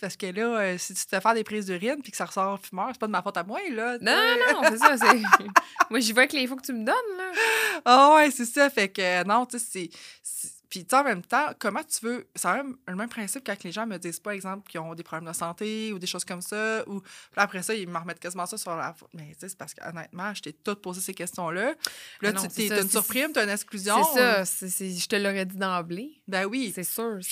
parce 0.00 0.16
que 0.16 0.26
là, 0.26 0.58
euh, 0.60 0.78
si 0.78 0.94
tu 0.94 1.04
te 1.04 1.08
fais 1.10 1.20
faire 1.20 1.34
des 1.34 1.44
prises 1.44 1.66
d'urine 1.66 2.00
puis 2.02 2.10
que 2.12 2.16
ça 2.16 2.24
ressort 2.26 2.58
fumeur, 2.60 2.88
c'est 2.92 2.98
pas 3.00 3.06
de 3.06 3.12
ma 3.12 3.22
faute 3.22 3.36
à 3.36 3.42
moi, 3.44 3.60
là. 3.70 3.98
Non, 4.00 4.12
non, 4.12 4.62
non, 4.62 4.68
c'est 4.70 4.78
ça. 4.78 4.94
Moi, 5.90 6.00
j'y 6.00 6.12
vois 6.12 6.22
avec 6.22 6.32
les 6.34 6.44
infos 6.44 6.56
que 6.56 6.62
tu 6.66 6.72
me 6.72 6.84
donnes. 6.84 6.94
Ah 7.84 8.14
ouais, 8.14 8.30
c'est 8.30 8.44
ça. 8.44 8.68
Fait 8.70 8.88
que 8.88 9.24
non, 9.24 9.46
tu 9.46 9.58
sais, 9.58 9.90
c'est. 10.22 10.50
Puis, 10.68 10.84
tu 10.84 10.90
sais, 10.90 10.96
en 10.96 11.04
même 11.04 11.22
temps, 11.22 11.46
comment 11.58 11.82
tu 11.82 12.04
veux. 12.04 12.26
C'est 12.34 12.52
même 12.52 12.76
le 12.86 12.94
même 12.94 13.08
principe 13.08 13.42
quand 13.46 13.62
les 13.64 13.72
gens 13.72 13.86
me 13.86 13.96
disent 13.96 14.20
pas, 14.20 14.34
exemple, 14.34 14.68
qu'ils 14.70 14.80
ont 14.80 14.94
des 14.94 15.02
problèmes 15.02 15.28
de 15.30 15.34
santé 15.36 15.92
ou 15.94 15.98
des 15.98 16.06
choses 16.06 16.24
comme 16.26 16.42
ça. 16.42 16.86
Ou 16.86 17.00
là, 17.36 17.42
après 17.44 17.62
ça, 17.62 17.74
ils 17.74 17.88
me 17.88 17.96
remettent 17.98 18.20
quasiment 18.20 18.44
ça 18.44 18.58
sur 18.58 18.76
la 18.76 18.92
faute. 18.92 19.08
Mais, 19.14 19.28
tu 19.32 19.40
sais, 19.40 19.48
c'est 19.48 19.56
parce 19.58 19.72
qu'honnêtement, 19.72 20.34
je 20.34 20.42
t'ai 20.42 20.52
tout 20.52 20.74
posé 20.76 21.00
ces 21.00 21.14
questions-là. 21.14 21.74
Puis 22.18 22.28
là, 22.28 22.32
Ah 22.36 22.40
tu 22.48 22.68
t'as 22.68 22.82
une 22.82 22.88
surprime, 22.90 23.32
t'as 23.32 23.44
une 23.44 23.50
exclusion. 23.50 24.02
C'est 24.12 24.18
ça. 24.18 24.44
c'est- 24.44 24.68
c'est- 24.68 24.90
je 24.90 25.08
te 25.08 25.16
l'aurais 25.16 25.46
dit 25.46 25.56
d'emblée. 25.56 26.20
Ben 26.28 26.44
oui. 26.44 26.70
C'est 26.74 26.84
sûr. 26.84 27.18
Je 27.20 27.28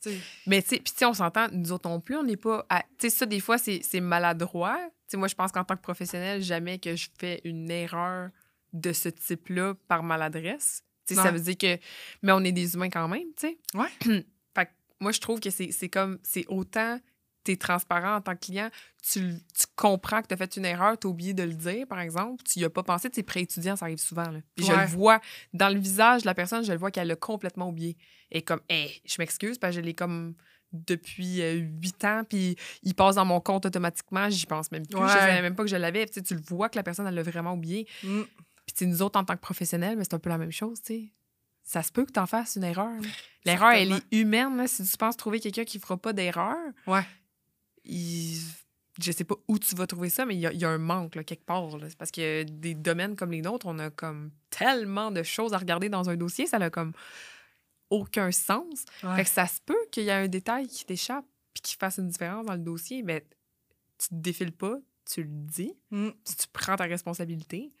tu. 0.00 0.10
Mais 0.46 0.62
tu 0.62 0.76
sais, 0.76 0.82
tu 0.96 1.04
on 1.06 1.14
s'entend, 1.14 1.48
nous 1.50 1.72
autres 1.72 1.88
non 1.88 2.00
plus, 2.00 2.16
on 2.16 2.22
n'est 2.22 2.36
pas. 2.36 2.64
à- 2.68 2.82
Tu 2.98 3.08
sais, 3.08 3.10
ça, 3.10 3.26
des 3.26 3.40
fois, 3.40 3.58
c'est 3.58 3.80
c'est 3.82 4.00
maladroit. 4.00 4.78
Tu 4.78 4.92
sais, 5.08 5.16
moi, 5.16 5.26
je 5.26 5.34
pense 5.34 5.50
qu'en 5.50 5.64
tant 5.64 5.74
que 5.74 5.80
professionnel, 5.82 6.42
jamais 6.42 6.78
que 6.78 6.94
je 6.94 7.08
fais 7.18 7.40
une 7.44 7.68
erreur 7.70 8.28
de 8.72 8.92
ce 8.92 9.08
type-là 9.08 9.74
par 9.88 10.02
maladresse. 10.02 10.82
Ça 11.14 11.30
veut 11.30 11.40
dire 11.40 11.56
que. 11.56 11.78
Mais 12.22 12.32
on 12.32 12.40
est 12.44 12.52
des 12.52 12.74
humains 12.74 12.90
quand 12.90 13.08
même, 13.08 13.28
tu 13.36 13.48
sais. 13.48 13.58
Ouais. 13.74 13.88
fait 14.54 14.66
que 14.66 14.70
moi, 15.00 15.12
je 15.12 15.20
trouve 15.20 15.40
que 15.40 15.50
c'est 15.50 15.88
comme. 15.88 16.18
C'est 16.22 16.44
autant. 16.48 16.98
Tu 17.44 17.52
es 17.52 17.56
transparent 17.56 18.16
en 18.16 18.20
tant 18.20 18.34
que 18.34 18.40
client, 18.44 18.70
tu, 19.08 19.20
tu 19.20 19.66
comprends 19.76 20.20
que 20.20 20.26
tu 20.26 20.34
as 20.34 20.36
fait 20.36 20.56
une 20.56 20.64
erreur, 20.64 20.98
tu 20.98 21.06
as 21.06 21.10
oublié 21.10 21.32
de 21.32 21.44
le 21.44 21.52
dire, 21.54 21.86
par 21.86 22.00
exemple, 22.00 22.42
tu 22.42 22.58
y 22.58 22.64
as 22.64 22.70
pas 22.70 22.82
pensé, 22.82 23.08
tu 23.08 23.20
es 23.20 23.22
pré-étudiant, 23.22 23.76
ça 23.76 23.84
arrive 23.84 23.98
souvent. 24.00 24.28
Là. 24.28 24.40
Puis 24.56 24.66
je 24.66 24.72
le 24.72 24.84
vois 24.86 25.20
dans 25.52 25.68
le 25.72 25.78
visage 25.78 26.22
de 26.22 26.26
la 26.26 26.34
personne, 26.34 26.64
je 26.64 26.72
le 26.72 26.78
vois 26.78 26.90
qu'elle 26.90 27.06
l'a 27.06 27.14
complètement 27.14 27.68
oublié. 27.68 27.96
Et 28.32 28.42
comme, 28.42 28.58
hey, 28.68 29.00
je 29.04 29.14
m'excuse, 29.20 29.58
parce 29.58 29.76
que 29.76 29.80
je 29.80 29.86
l'ai 29.86 29.94
comme 29.94 30.34
depuis 30.72 31.40
euh, 31.40 31.52
huit 31.80 32.04
ans, 32.04 32.22
puis 32.28 32.56
il 32.82 32.94
passe 32.96 33.14
dans 33.14 33.24
mon 33.24 33.40
compte 33.40 33.64
automatiquement, 33.64 34.28
j'y 34.28 34.46
pense 34.46 34.72
même 34.72 34.84
plus. 34.84 34.98
Je 34.98 35.02
Ouais. 35.04 35.08
savais 35.08 35.40
même 35.40 35.54
pas 35.54 35.62
que 35.62 35.70
je 35.70 35.76
l'avais. 35.76 36.04
Tu 36.06 36.14
sais, 36.14 36.22
tu 36.22 36.34
le 36.34 36.42
vois 36.42 36.68
que 36.68 36.76
la 36.76 36.82
personne, 36.82 37.06
elle 37.06 37.14
l'a 37.14 37.22
vraiment 37.22 37.52
oublié. 37.54 37.86
Mm. 38.02 38.22
Puis 38.76 38.86
nous 38.86 39.02
autres, 39.02 39.18
en 39.18 39.24
tant 39.24 39.34
que 39.34 39.40
professionnels, 39.40 39.96
mais 39.96 40.04
c'est 40.04 40.14
un 40.14 40.18
peu 40.18 40.28
la 40.28 40.38
même 40.38 40.52
chose, 40.52 40.80
tu 40.82 40.86
sais. 40.94 41.12
Ça 41.62 41.82
se 41.82 41.90
peut 41.90 42.04
que 42.04 42.12
tu 42.12 42.20
en 42.20 42.26
fasses 42.26 42.56
une 42.56 42.64
erreur. 42.64 43.00
L'erreur, 43.44 43.72
elle 43.72 43.92
est 43.92 44.02
humaine. 44.12 44.56
là. 44.56 44.66
Si 44.68 44.84
tu 44.84 44.96
penses 44.96 45.16
trouver 45.16 45.40
quelqu'un 45.40 45.64
qui 45.64 45.78
fera 45.80 45.96
pas 45.96 46.12
d'erreur, 46.12 46.56
Ouais. 46.86 47.02
il... 47.84 48.38
je 49.00 49.10
sais 49.12 49.24
pas 49.24 49.34
où 49.48 49.58
tu 49.58 49.74
vas 49.74 49.86
trouver 49.86 50.08
ça, 50.10 50.24
mais 50.26 50.34
il 50.34 50.40
y 50.40 50.46
a, 50.46 50.52
il 50.52 50.60
y 50.60 50.64
a 50.64 50.68
un 50.70 50.78
manque 50.78 51.14
là, 51.16 51.24
quelque 51.24 51.44
part. 51.44 51.76
là. 51.78 51.88
C'est 51.88 51.98
parce 51.98 52.10
que 52.12 52.44
des 52.44 52.74
domaines 52.74 53.16
comme 53.16 53.32
les 53.32 53.42
nôtres, 53.42 53.66
on 53.66 53.78
a 53.78 53.90
comme 53.90 54.30
tellement 54.50 55.10
de 55.10 55.22
choses 55.22 55.54
à 55.54 55.58
regarder 55.58 55.88
dans 55.88 56.08
un 56.08 56.16
dossier, 56.16 56.46
ça 56.46 56.58
n'a 56.58 56.70
comme 56.70 56.92
aucun 57.90 58.30
sens. 58.32 58.84
Ouais. 59.02 59.16
Fait 59.16 59.24
que 59.24 59.30
ça 59.30 59.46
se 59.46 59.60
peut 59.60 59.76
qu'il 59.90 60.04
y 60.04 60.08
ait 60.08 60.12
un 60.12 60.28
détail 60.28 60.68
qui 60.68 60.84
t'échappe 60.84 61.24
puis 61.52 61.62
qui 61.62 61.76
fasse 61.76 61.98
une 61.98 62.08
différence 62.08 62.46
dans 62.46 62.54
le 62.54 62.58
dossier, 62.60 63.02
mais 63.02 63.24
tu 63.98 64.08
te 64.08 64.14
défiles 64.14 64.52
pas, 64.52 64.76
tu 65.10 65.22
le 65.22 65.28
dis, 65.30 65.72
Mm. 65.90 66.10
tu 66.24 66.46
prends 66.52 66.76
ta 66.76 66.84
responsabilité, 66.84 67.72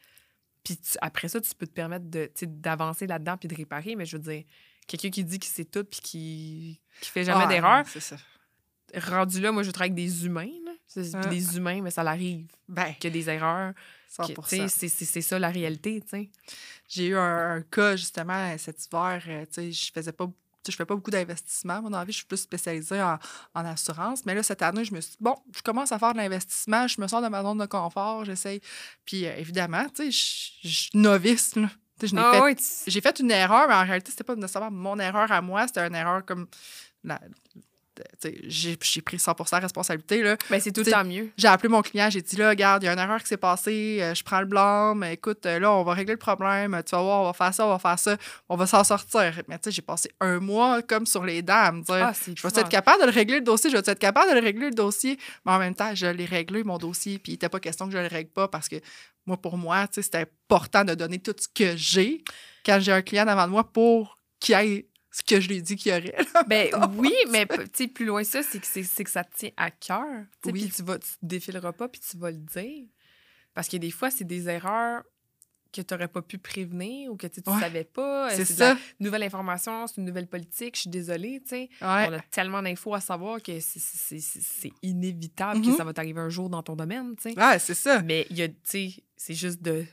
puis 0.66 0.76
tu- 0.76 0.98
après 1.00 1.28
ça, 1.28 1.40
tu 1.40 1.54
peux 1.54 1.66
te 1.66 1.72
permettre 1.72 2.06
de, 2.10 2.28
d'avancer 2.42 3.06
là-dedans 3.06 3.36
puis 3.36 3.46
de 3.48 3.54
réparer, 3.54 3.94
mais 3.94 4.04
je 4.04 4.16
veux 4.16 4.22
dire, 4.22 4.42
quelqu'un 4.88 5.10
qui 5.10 5.22
dit 5.22 5.38
qu'il 5.38 5.50
sait 5.52 5.64
tout 5.64 5.84
puis 5.84 6.00
qui, 6.00 6.80
qui 7.00 7.10
fait 7.10 7.22
jamais 7.24 7.44
Ah, 7.44 7.48
d'erreur, 7.48 7.84
C'est 7.88 8.00
ça. 8.00 8.16
rendu 8.96 9.40
là, 9.40 9.52
moi, 9.52 9.62
je 9.62 9.70
travaille 9.70 9.92
avec 9.92 10.04
des 10.04 10.26
humains, 10.26 10.50
là. 10.64 10.72
Ah. 11.14 11.20
puis 11.20 11.30
des 11.38 11.56
humains, 11.56 11.82
mais 11.82 11.90
ça 11.90 12.02
l'arrive 12.02 12.46
Ben, 12.68 12.92
qu'il 12.94 13.04
y 13.04 13.06
a 13.06 13.10
des 13.22 13.28
erreurs. 13.30 13.74
que, 13.74 13.78
100 14.08 14.24
tu 14.26 14.34
sais, 14.48 14.68
C'est 14.68 14.88
c'est- 14.88 15.20
ça 15.20 15.38
la 15.38 15.50
réalité. 15.50 16.02
J'ai 16.88 17.08
eu 17.08 17.16
un, 17.16 17.56
un 17.56 17.62
cas, 17.62 17.96
justement, 17.96 18.56
cet 18.58 18.84
hiver. 18.86 19.22
euh, 19.28 19.44
je 19.56 19.90
faisais 19.92 20.12
pas. 20.12 20.26
Je 20.72 20.76
fais 20.76 20.84
pas 20.84 20.94
beaucoup 20.94 21.10
d'investissement. 21.10 21.80
Moi, 21.80 21.90
dans 21.90 21.98
la 21.98 22.04
vie, 22.04 22.12
je 22.12 22.18
suis 22.18 22.26
plus 22.26 22.36
spécialisée 22.38 23.00
en, 23.02 23.18
en 23.54 23.64
assurance. 23.64 24.24
Mais 24.26 24.34
là, 24.34 24.42
cette 24.42 24.62
année, 24.62 24.84
je 24.84 24.94
me 24.94 25.00
suis 25.00 25.12
dit, 25.12 25.18
bon, 25.20 25.34
je 25.54 25.62
commence 25.62 25.92
à 25.92 25.98
faire 25.98 26.12
de 26.12 26.18
l'investissement, 26.18 26.86
je 26.88 27.00
me 27.00 27.06
sors 27.08 27.22
de 27.22 27.28
ma 27.28 27.42
zone 27.42 27.58
de 27.58 27.66
confort, 27.66 28.24
j'essaye. 28.24 28.60
Puis, 29.04 29.26
euh, 29.26 29.36
évidemment, 29.36 29.84
tu 29.94 30.10
sais, 30.10 30.58
je 30.62 30.68
suis 30.68 30.90
novice, 30.94 31.56
là. 31.56 31.68
Ah 32.18 32.30
fait 32.32 32.40
j'ai 32.88 33.00
fait 33.00 33.18
une 33.20 33.30
erreur, 33.30 33.68
mais 33.68 33.74
en 33.74 33.82
réalité, 33.84 34.10
c'était 34.10 34.24
pas 34.24 34.34
nécessairement 34.36 34.70
mon 34.70 34.98
erreur 34.98 35.32
à 35.32 35.40
moi, 35.40 35.66
c'était 35.66 35.86
une 35.86 35.94
erreur 35.94 36.24
comme. 36.26 36.46
la- 37.04 37.20
J'ai 38.44 38.76
j'ai 38.80 39.00
pris 39.02 39.16
100% 39.16 39.60
responsabilité. 39.60 40.22
Là. 40.22 40.36
ben, 40.50 40.60
c'est 40.60 40.72
tout 40.72 40.82
le 40.84 40.90
temps 40.90 41.04
mieux. 41.04 41.30
J'ai 41.36 41.48
appelé 41.48 41.68
mon 41.68 41.82
client, 41.82 42.08
j'ai 42.10 42.22
dit 42.22 42.36
là, 42.36 42.50
regarde, 42.50 42.82
il 42.82 42.86
y 42.86 42.88
a 42.88 42.92
une 42.92 42.98
erreur 42.98 43.20
qui 43.20 43.28
s'est 43.28 43.36
passée, 43.36 43.98
euh, 44.00 44.14
je 44.14 44.22
prends 44.22 44.40
le 44.40 44.46
blâme, 44.46 45.04
écoute, 45.04 45.44
euh, 45.46 45.58
là, 45.58 45.72
on 45.72 45.82
va 45.82 45.94
régler 45.94 46.14
le 46.14 46.18
problème, 46.18 46.80
tu 46.84 46.94
vas 46.94 47.02
voir, 47.02 47.20
on 47.22 47.24
va 47.26 47.32
faire 47.32 47.54
ça, 47.54 47.66
on 47.66 47.70
va 47.70 47.78
faire 47.78 47.98
ça, 47.98 48.16
on 48.48 48.56
va 48.56 48.66
s'en 48.66 48.84
sortir. 48.84 49.42
Mais 49.48 49.58
tu 49.58 49.64
sais, 49.64 49.70
j'ai 49.70 49.82
passé 49.82 50.10
un 50.20 50.40
mois 50.40 50.82
comme 50.82 51.06
sur 51.06 51.24
les 51.24 51.42
dents 51.42 51.54
à 51.54 51.72
me 51.72 51.82
dire 51.82 51.94
Ah, 51.94 52.12
je 52.12 52.26
vais 52.26 52.32
être 52.32 52.38
épouvantable. 52.38 52.68
capable 52.68 53.00
de 53.02 53.06
le 53.06 53.12
régler 53.12 53.36
le 53.36 53.44
dossier, 53.44 53.70
je 53.70 53.76
vais 53.76 53.82
être 53.92 53.98
capable 53.98 54.30
de 54.30 54.34
le 54.34 54.42
régler 54.42 54.66
le 54.66 54.74
dossier. 54.74 55.18
Mais 55.44 55.52
en 55.52 55.58
même 55.58 55.74
temps, 55.74 55.94
je 55.94 56.06
l'ai 56.06 56.24
réglé, 56.24 56.64
mon 56.64 56.78
dossier, 56.78 57.18
puis 57.18 57.32
il 57.32 57.34
n'était 57.34 57.48
pas 57.48 57.60
question 57.60 57.86
que 57.86 57.92
je 57.92 57.98
le 57.98 58.06
règle 58.06 58.30
pas 58.30 58.48
parce 58.48 58.68
que 58.68 58.76
moi, 59.26 59.36
pour 59.36 59.58
moi, 59.58 59.86
tu 59.88 59.94
sais, 59.94 60.02
c'était 60.02 60.26
important 60.50 60.84
de 60.84 60.94
donner 60.94 61.18
tout 61.18 61.34
ce 61.38 61.48
que 61.48 61.76
j'ai 61.76 62.22
quand 62.64 62.78
j'ai 62.80 62.92
un 62.92 63.02
client 63.02 63.24
devant 63.24 63.48
moi 63.48 63.64
pour 63.64 64.18
qu'il 64.40 64.54
ait 64.54 64.86
ce 65.18 65.22
que 65.22 65.40
je 65.40 65.48
lui 65.48 65.56
ai 65.56 65.62
dit 65.62 65.76
qu'il 65.76 65.92
y 65.92 65.96
aurait. 65.96 66.14
Ben 66.46 66.68
oui, 66.96 67.14
mais 67.30 67.46
plus 67.46 68.04
loin 68.04 68.22
ça, 68.22 68.42
c'est 68.42 68.58
que, 68.60 68.66
c'est, 68.66 69.04
que 69.04 69.10
ça 69.10 69.24
te 69.24 69.34
tient 69.34 69.50
à 69.56 69.70
cœur. 69.70 70.04
Oui. 70.44 70.52
Puis 70.52 70.70
tu 70.70 70.82
vas, 70.82 70.98
tu 70.98 71.08
te 71.08 71.16
défileras 71.24 71.72
pas, 71.72 71.88
puis 71.88 72.00
tu 72.02 72.18
vas 72.18 72.30
le 72.30 72.36
dire. 72.36 72.84
Parce 73.54 73.68
que 73.68 73.78
des 73.78 73.90
fois, 73.90 74.10
c'est 74.10 74.24
des 74.26 74.48
erreurs 74.50 75.02
que 75.72 75.80
tu 75.80 75.94
n'aurais 75.94 76.08
pas 76.08 76.20
pu 76.20 76.36
prévenir 76.38 77.10
ou 77.10 77.16
que 77.16 77.26
tu 77.26 77.40
ne 77.46 77.50
Ouais. 77.54 77.60
savais 77.60 77.84
pas. 77.84 78.30
Euh, 78.30 78.34
C'est 78.34 78.44
ça. 78.44 78.76
nouvelle 79.00 79.22
information, 79.22 79.86
c'est 79.86 79.96
une 79.96 80.04
nouvelle 80.04 80.26
politique. 80.26 80.74
Je 80.74 80.80
suis 80.82 80.90
désolée. 80.90 81.42
Ouais. 81.50 81.68
On 81.80 82.12
a 82.12 82.20
tellement 82.30 82.62
d'infos 82.62 82.94
à 82.94 83.00
savoir 83.00 83.42
que 83.42 83.58
c'est, 83.60 83.78
c'est- 83.80 84.20
c'est- 84.20 84.40
c'est 84.42 84.72
inévitable 84.82 85.62
que 85.62 85.74
ça 85.76 85.84
va 85.84 85.94
t'arriver 85.94 86.20
un 86.20 86.28
jour 86.28 86.50
dans 86.50 86.62
ton 86.62 86.76
domaine. 86.76 87.14
Ouais, 87.24 87.58
c'est 87.58 87.74
ça. 87.74 88.02
Mais 88.02 88.26
c'est 88.66 89.34
juste 89.34 89.62
de 89.62 89.84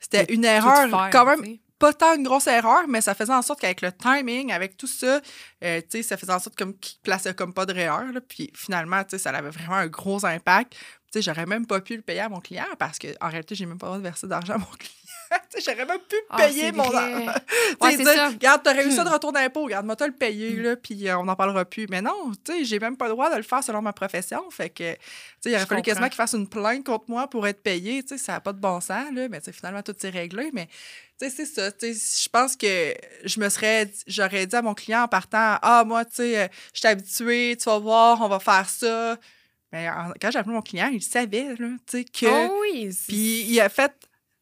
C'était 0.00 0.32
une 0.34 0.44
erreur, 0.44 0.90
faire, 0.90 1.10
quand 1.12 1.24
même. 1.26 1.56
Pas 1.80 1.94
tant 1.94 2.14
une 2.14 2.22
grosse 2.22 2.46
erreur, 2.46 2.86
mais 2.86 3.00
ça 3.00 3.14
faisait 3.14 3.32
en 3.32 3.40
sorte 3.40 3.60
qu'avec 3.60 3.80
le 3.80 3.90
timing, 3.90 4.52
avec 4.52 4.76
tout 4.76 4.86
ça, 4.86 5.20
euh, 5.64 5.80
ça 6.02 6.16
faisait 6.18 6.32
en 6.32 6.38
sorte 6.38 6.54
comme 6.54 6.78
qu'il 6.78 7.00
plaçait 7.00 7.34
comme 7.34 7.54
pas 7.54 7.64
de 7.64 7.72
là. 7.72 8.20
Puis 8.28 8.52
finalement, 8.54 9.02
ça 9.08 9.30
avait 9.30 9.50
vraiment 9.50 9.76
un 9.76 9.86
gros 9.86 10.24
impact. 10.24 10.74
Tu 10.74 10.78
sais, 11.14 11.22
j'aurais 11.22 11.46
même 11.46 11.66
pas 11.66 11.80
pu 11.80 11.96
le 11.96 12.02
payer 12.02 12.20
à 12.20 12.28
mon 12.28 12.40
client 12.40 12.66
parce 12.78 12.98
qu'en 12.98 13.28
réalité, 13.28 13.54
j'ai 13.54 13.64
même 13.64 13.78
pas 13.78 13.96
le 13.96 14.02
verser 14.02 14.28
d'argent 14.28 14.54
à 14.54 14.58
mon 14.58 14.64
client. 14.78 15.09
J'aurais 15.64 15.84
même 15.86 15.98
pu 16.08 16.16
Ah, 16.30 16.36
payer 16.38 16.72
mon. 16.72 16.88
Ouais, 16.88 17.96
dire, 17.96 18.06
ça. 18.06 18.28
Regarde, 18.28 18.62
t'aurais 18.62 18.86
eu 18.86 18.90
ça 18.92 19.02
Hmm. 19.02 19.08
de 19.08 19.12
retour 19.12 19.32
d'impôt, 19.32 19.64
regarde, 19.64 19.86
moi, 19.86 19.96
t'as 19.96 20.06
le 20.06 20.12
payer, 20.12 20.50
Hmm. 20.50 20.62
là, 20.62 20.76
puis 20.76 21.08
euh, 21.08 21.18
on 21.18 21.24
n'en 21.24 21.36
parlera 21.36 21.64
plus. 21.64 21.86
Mais 21.88 22.00
non, 22.02 22.32
tu 22.44 22.52
sais, 22.52 22.64
j'ai 22.64 22.78
même 22.78 22.96
pas 22.96 23.06
le 23.06 23.12
droit 23.12 23.30
de 23.30 23.36
le 23.36 23.42
faire 23.42 23.62
selon 23.62 23.82
ma 23.82 23.92
profession. 23.92 24.42
Fait 24.50 24.70
que, 24.70 24.92
tu 24.94 24.98
sais, 25.40 25.50
il 25.50 25.54
aurait 25.56 25.66
fallu 25.66 25.82
quasiment 25.82 26.06
qu'il 26.08 26.16
fasse 26.16 26.32
une 26.34 26.48
plainte 26.48 26.84
contre 26.84 27.04
moi 27.08 27.28
pour 27.28 27.46
être 27.46 27.62
payé. 27.62 28.02
Tu 28.02 28.10
sais, 28.10 28.18
ça 28.18 28.32
n'a 28.32 28.40
pas 28.40 28.52
de 28.52 28.60
bon 28.60 28.80
sens, 28.80 29.06
là. 29.12 29.28
Mais 29.28 29.40
finalement, 29.52 29.82
tout 29.82 29.94
s'est 29.98 30.10
réglé. 30.10 30.50
Mais, 30.52 30.66
tu 31.20 31.28
sais, 31.28 31.30
c'est 31.30 31.46
ça. 31.46 31.70
Je 31.80 32.28
pense 32.28 32.56
que 32.56 32.94
je 33.24 33.40
me 33.40 33.48
serais, 33.48 33.90
j'aurais 34.06 34.46
dit 34.46 34.56
à 34.56 34.62
mon 34.62 34.74
client 34.74 35.02
en 35.02 35.08
partant, 35.08 35.58
ah, 35.62 35.84
moi, 35.86 36.04
tu 36.04 36.16
sais, 36.16 36.38
euh, 36.40 36.48
je 36.72 36.78
suis 36.80 36.88
habituée, 36.88 37.56
tu 37.60 37.64
vas 37.68 37.78
voir, 37.78 38.20
on 38.22 38.28
va 38.28 38.40
faire 38.40 38.68
ça. 38.68 39.16
Mais 39.72 39.88
en- 39.88 40.12
quand 40.20 40.30
j'ai 40.32 40.38
appelé 40.40 40.54
mon 40.54 40.62
client, 40.62 40.88
il 40.92 41.00
savait, 41.02 41.54
là, 41.56 41.68
tu 41.86 41.98
sais, 41.98 42.04
que. 42.04 42.26
Oh 42.26 42.58
oui. 42.62 42.90
Puis 43.06 43.42
il 43.48 43.60
a 43.60 43.68
fait 43.68 43.92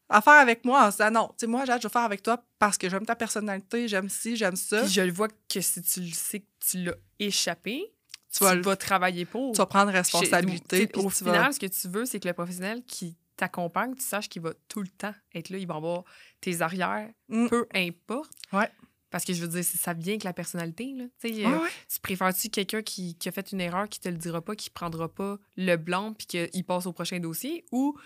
affaire 0.09 0.33
avec 0.33 0.65
moi 0.65 0.87
en 0.87 0.91
se 0.91 0.97
disant 0.97 1.11
non, 1.11 1.27
tu 1.29 1.33
sais, 1.41 1.47
moi, 1.47 1.65
Jade, 1.65 1.81
je 1.81 1.87
vais 1.87 1.91
faire 1.91 2.01
avec 2.03 2.21
toi 2.23 2.43
parce 2.57 2.77
que 2.77 2.89
j'aime 2.89 3.05
ta 3.05 3.15
personnalité, 3.15 3.87
j'aime 3.87 4.09
ci, 4.09 4.35
j'aime 4.35 4.55
ça. 4.55 4.81
Puis 4.81 4.91
je 4.91 5.01
le 5.01 5.11
vois 5.11 5.27
que 5.47 5.61
si 5.61 5.81
tu 5.81 6.01
le 6.01 6.11
sais 6.11 6.39
que 6.41 6.45
tu 6.59 6.83
l'as 6.83 6.95
échappé, 7.19 7.83
Tu 8.31 8.39
tu, 8.39 8.43
vas, 8.43 8.55
vas, 8.55 8.71
le- 8.71 8.77
travailler 8.77 9.25
pour. 9.25 9.53
tu 9.53 9.57
vas 9.57 9.65
prendre 9.65 9.91
responsabilité. 9.91 10.87
puis 10.87 11.01
Au 11.01 11.09
tu 11.11 11.23
vas- 11.23 11.33
final, 11.33 11.53
ce 11.53 11.59
que 11.59 11.65
tu 11.67 11.87
veux, 11.87 12.05
c'est 12.05 12.19
que 12.19 12.27
le 12.27 12.33
professionnel 12.33 12.83
qui 12.85 13.15
t'accompagne, 13.35 13.95
tu 13.95 14.03
saches 14.03 14.27
qu'il 14.29 14.41
va 14.41 14.51
tout 14.67 14.81
le 14.81 14.87
temps 14.89 15.13
être 15.33 15.49
là. 15.49 15.57
Il 15.57 15.65
va 15.67 15.75
avoir 15.75 16.03
tes 16.41 16.61
arrières, 16.61 17.09
Mm. 17.29 17.47
peu 17.47 17.67
importe. 17.73 18.31
Ouais. 18.51 18.69
Parce 19.11 19.25
que 19.25 19.33
je 19.33 19.41
veux 19.41 19.47
dire, 19.47 19.63
ça 19.63 19.93
vient 19.93 20.13
avec 20.13 20.23
la 20.23 20.33
personnalité. 20.33 20.93
Là. 20.95 21.05
Tu 21.19 21.33
sais, 21.33 21.45
Ouais, 21.45 21.51
euh, 21.51 21.59
ouais. 21.63 21.69
Tu 21.91 21.99
préfères-tu 21.99 22.49
quelqu'un 22.49 22.83
qui, 22.83 23.15
qui 23.15 23.27
a 23.27 23.31
fait 23.31 23.51
une 23.51 23.61
erreur, 23.61 23.89
qui 23.89 23.99
te 23.99 24.07
le 24.09 24.17
dira 24.17 24.39
pas, 24.41 24.55
qui 24.55 24.69
prendra 24.69 25.07
pas 25.09 25.37
le 25.57 25.77
blanc 25.77 26.13
puis 26.13 26.27
qu'il 26.27 26.63
passe 26.65 26.85
au 26.85 26.93
prochain 26.93 27.19
dossier 27.19 27.65
ou 27.71 27.97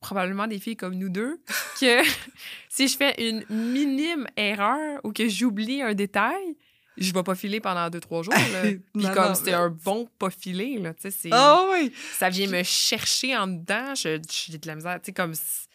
probablement 0.00 0.46
des 0.46 0.58
filles 0.58 0.76
comme 0.76 0.94
nous 0.94 1.08
deux 1.10 1.40
que 1.80 2.02
si 2.68 2.88
je 2.88 2.96
fais 2.96 3.14
une 3.28 3.44
minime 3.50 4.26
erreur 4.36 5.00
ou 5.04 5.12
que 5.12 5.28
j'oublie 5.28 5.82
un 5.82 5.94
détail, 5.94 6.56
je 6.96 7.12
vais 7.12 7.22
pas 7.22 7.34
filer 7.34 7.60
pendant 7.60 7.88
deux, 7.88 8.00
trois 8.00 8.22
jours. 8.22 8.34
Là. 8.34 8.62
Puis 8.62 8.80
Non, 8.94 9.12
comme 9.14 9.28
non, 9.28 9.34
c'est 9.34 9.44
mais- 9.46 9.52
un 9.54 9.68
bon 9.70 10.08
pas 10.18 10.30
filé, 10.30 10.78
là, 10.78 10.92
tu 10.94 11.02
sais, 11.02 11.10
c'est- 11.10 11.30
oui! 11.72 11.92
ça 12.18 12.28
vient 12.28 12.48
me 12.48 12.62
chercher 12.62 13.36
en 13.36 13.46
dedans, 13.46 13.94
je- 13.94 14.20
j'ai 14.30 14.58
de 14.58 14.66
la 14.66 14.74
misère, 14.74 14.96
tu 15.02 15.06
sais, 15.06 15.12
comme... 15.12 15.34
C'est 15.34 15.66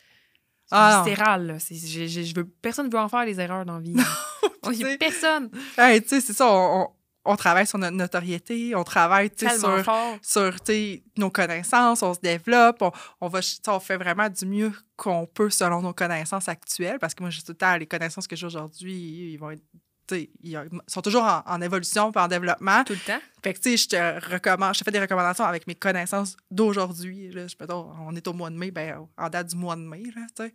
Ah, 0.72 0.98
non. 0.98 1.03
viscéral, 1.12 1.46
là. 1.48 1.58
Je 1.60 2.36
veux, 2.36 2.46
personne 2.48 2.88
ne 2.88 2.91
veut 2.91 2.98
en 3.00 3.08
faire 3.08 3.24
les 3.25 3.39
erreurs 3.39 3.65
dans 3.65 3.75
la 3.75 3.82
vie. 3.82 3.96
Oh, 4.63 4.70
a 4.70 4.74
sais, 4.74 4.98
personne. 4.98 5.51
Hey, 5.77 6.01
tu 6.01 6.10
sais, 6.10 6.22
c'est 6.22 6.34
ça, 6.34 6.48
on, 6.51 6.89
on- 7.25 7.36
travaille 7.36 7.67
sur 7.67 7.77
notre 7.77 7.96
notoriété, 7.96 8.75
on 8.75 8.84
travaille, 8.84 9.32
sur, 9.38 9.84
fort. 9.84 10.17
sur 10.22 10.55
nos 11.17 11.29
connaissances, 11.29 12.01
on 12.03 12.13
se 12.13 12.20
développe, 12.20 12.82
on, 12.82 12.91
on 13.22 13.27
va, 13.27 13.39
on 13.67 13.79
fait 13.79 13.98
vraiment 13.98 14.29
du 14.29 14.46
mieux 14.46 14.72
qu'on 14.96 15.25
peut 15.25 15.50
selon 15.50 15.82
nos 15.82 15.94
connaissances 15.94 16.48
actuelles, 16.48 17.00
parce 17.00 17.13
que 17.13 17.24
moi, 17.24 17.29
j'ai 17.29 17.41
tout 17.41 17.51
le 17.51 17.58
temps, 17.58 17.75
les 17.77 17.88
connaissances 17.88 18.27
que 18.27 18.36
j'ai 18.36 18.46
aujourd'hui, 18.46 19.32
ils 19.34 19.38
vont 19.38 19.51
être, 19.51 19.63
ils 20.12 20.60
sont 20.88 21.01
toujours 21.01 21.24
en, 21.24 21.41
en 21.46 21.62
évolution 21.62 22.12
et 22.12 22.17
en 22.20 22.27
développement. 22.27 22.84
Tout 22.84 22.94
le 22.94 23.00
temps. 23.00 23.20
Fait 23.44 23.53
que, 23.53 23.60
tu 23.60 23.75
sais, 23.75 23.77
je 23.77 23.88
te 23.89 24.32
recommande, 24.34 24.74
je 24.75 24.79
te 24.79 24.84
fais 24.84 24.91
des 24.91 25.00
recommandations 25.00 25.46
avec 25.46 25.65
mes 25.67 25.75
connaissances 25.75 26.38
d'aujourd'hui. 26.51 27.32
Je 27.32 27.39
on 27.67 28.15
est 28.15 28.27
au 28.27 28.34
mois 28.34 28.50
de 28.50 28.55
mai, 28.55 28.72
ben, 28.72 29.08
en 29.17 29.29
date 29.29 29.48
du 29.48 29.55
mois 29.55 29.75
de 29.75 29.82
mai, 29.82 30.03
là, 30.15 30.22
tu 30.36 30.44
sais. 30.44 30.53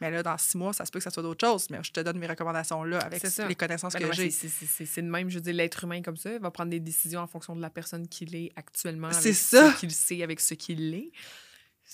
Mais 0.00 0.10
là, 0.10 0.22
dans 0.22 0.36
six 0.36 0.56
mois, 0.58 0.72
ça 0.72 0.84
se 0.84 0.90
peut 0.90 0.98
que 0.98 1.04
ça 1.04 1.10
soit 1.10 1.22
d'autres 1.22 1.46
choses, 1.46 1.70
mais 1.70 1.78
je 1.82 1.92
te 1.92 2.00
donne 2.00 2.18
mes 2.18 2.26
recommandations 2.26 2.82
là 2.82 2.98
avec 2.98 3.22
les 3.48 3.54
connaissances 3.54 3.92
Ben 3.94 4.08
que 4.08 4.12
j'ai. 4.14 4.30
c'est- 4.30 5.00
de 5.02 5.08
même, 5.08 5.30
je 5.30 5.36
veux 5.36 5.40
dire, 5.40 5.54
l'être 5.54 5.84
humain 5.84 6.02
comme 6.02 6.16
ça, 6.16 6.32
il 6.32 6.40
va 6.40 6.50
prendre 6.50 6.70
des 6.70 6.80
décisions 6.80 7.20
en 7.20 7.26
fonction 7.28 7.54
de 7.54 7.60
la 7.62 7.70
personne 7.70 8.08
qu'il 8.08 8.34
est 8.34 8.52
actuellement. 8.56 9.12
C'est 9.12 9.28
avec 9.28 9.34
ça. 9.36 9.72
Ce 9.72 9.80
qu'il 9.80 9.90
sait 9.92 10.22
avec 10.22 10.40
ce 10.40 10.54
qu'il 10.54 10.94
est. 10.94 11.10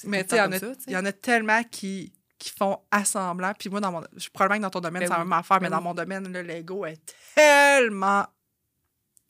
Mais 0.05 0.25
tu 0.25 0.31
sais, 0.31 0.37
il 0.37 0.39
y, 0.39 0.93
le 0.95 0.99
en 0.99 1.05
a- 1.05 1.13
tellement 1.13 1.63
qui, 1.65 2.13
qui 2.39 2.51
font 2.51 2.79
assemblant. 2.91 3.53
Puis 3.59 3.69
moi, 3.69 3.81
dans 3.81 3.93
mon, 3.93 4.03
je, 4.17 4.29
probablement 4.31 4.59
que 4.59 4.63
dans 4.63 4.71
ton 4.71 4.81
domaine, 4.81 5.03
Ben 5.03 5.09
c'est 5.09 5.13
la 5.13 5.19
même 5.19 5.33
affaire, 5.33 5.61
mais 5.61 5.69
Ben 5.69 5.77
dans 5.77 5.83
mon 5.83 5.95
domaine, 5.95 6.33
là, 6.33 6.43
l'ego 6.43 6.87
est 6.87 7.01
tellement. 7.35 8.27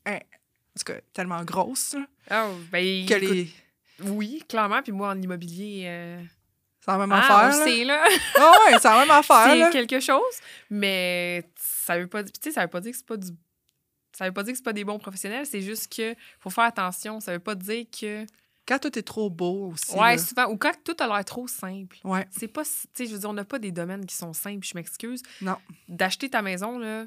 hein, 0.07 0.19
en 0.19 0.79
tout 0.79 0.85
cas, 0.85 1.01
tellement 1.13 1.43
grosse 1.45 1.95
là, 1.95 2.07
Ah, 2.29 2.51
ben, 2.71 3.07
que 3.07 3.15
écoute, 3.15 3.29
les. 3.31 3.51
Oui, 4.05 4.45
clairement. 4.49 4.83
Puis 4.83 4.93
moi, 4.93 5.09
en 5.11 5.21
immobilier, 5.21 5.85
euh, 5.87 6.23
C'est 6.83 6.91
la 6.91 6.99
même 6.99 7.13
ah, 7.13 7.19
affaire. 7.19 7.59
là. 7.59 7.65
sait, 7.65 7.85
là. 7.85 8.05
Ah 8.37 8.53
ouais, 8.67 8.79
c'est 8.79 8.89
la 8.89 8.99
même 9.01 9.11
affaire. 9.11 9.71
c'est 9.71 9.71
quelque 9.71 10.01
chose, 10.01 10.35
mais 10.71 11.45
ça 11.57 11.99
veut 11.99 12.07
pas, 12.07 12.23
ça 12.51 12.63
veut 12.63 12.69
pas 12.69 12.81
dire 12.81 12.93
que 12.93 12.97
c'est 12.97 13.07
pas 13.07 13.17
du, 13.17 13.29
ça 14.17 14.27
veut 14.27 14.33
pas 14.33 14.43
dire 14.43 14.53
que 14.53 14.57
c'est 14.59 14.65
pas 14.65 14.73
des 14.73 14.85
bons 14.85 14.99
professionnels. 14.99 15.47
C'est 15.47 15.61
juste 15.63 15.95
que 15.95 16.15
faut 16.39 16.51
faire 16.51 16.65
attention. 16.65 17.21
Ça 17.21 17.33
veut 17.33 17.39
pas 17.39 17.55
dire 17.55 17.85
que, 17.91 18.25
Quand 18.67 18.79
tout 18.79 18.99
est 18.99 19.03
trop 19.03 19.29
beau 19.31 19.73
aussi. 19.73 19.95
ouais, 19.95 20.17
là. 20.17 20.19
souvent, 20.19 20.47
ou 20.51 20.57
quand 20.57 20.73
tout 20.85 20.97
a 21.01 21.07
l'air 21.07 21.25
trop 21.25 21.47
simple. 21.49 21.99
Ouais. 22.05 22.27
C'est 22.31 22.49
pas, 22.49 22.65
tu 22.65 22.71
sais, 22.95 23.07
je 23.07 23.13
veux 23.13 23.19
dire, 23.19 23.31
on 23.31 23.35
n'a 23.35 23.45
pas 23.45 23.59
des 23.59 23.73
domaines 23.73 24.07
qui 24.07 24.15
sont 24.15 24.33
simples. 24.33 24.67
Je 24.67 24.73
m'excuse. 24.75 25.23
Non. 25.43 25.57
D'acheter 25.89 26.31
ta 26.31 26.41
maison 26.43 26.79
là. 26.79 27.07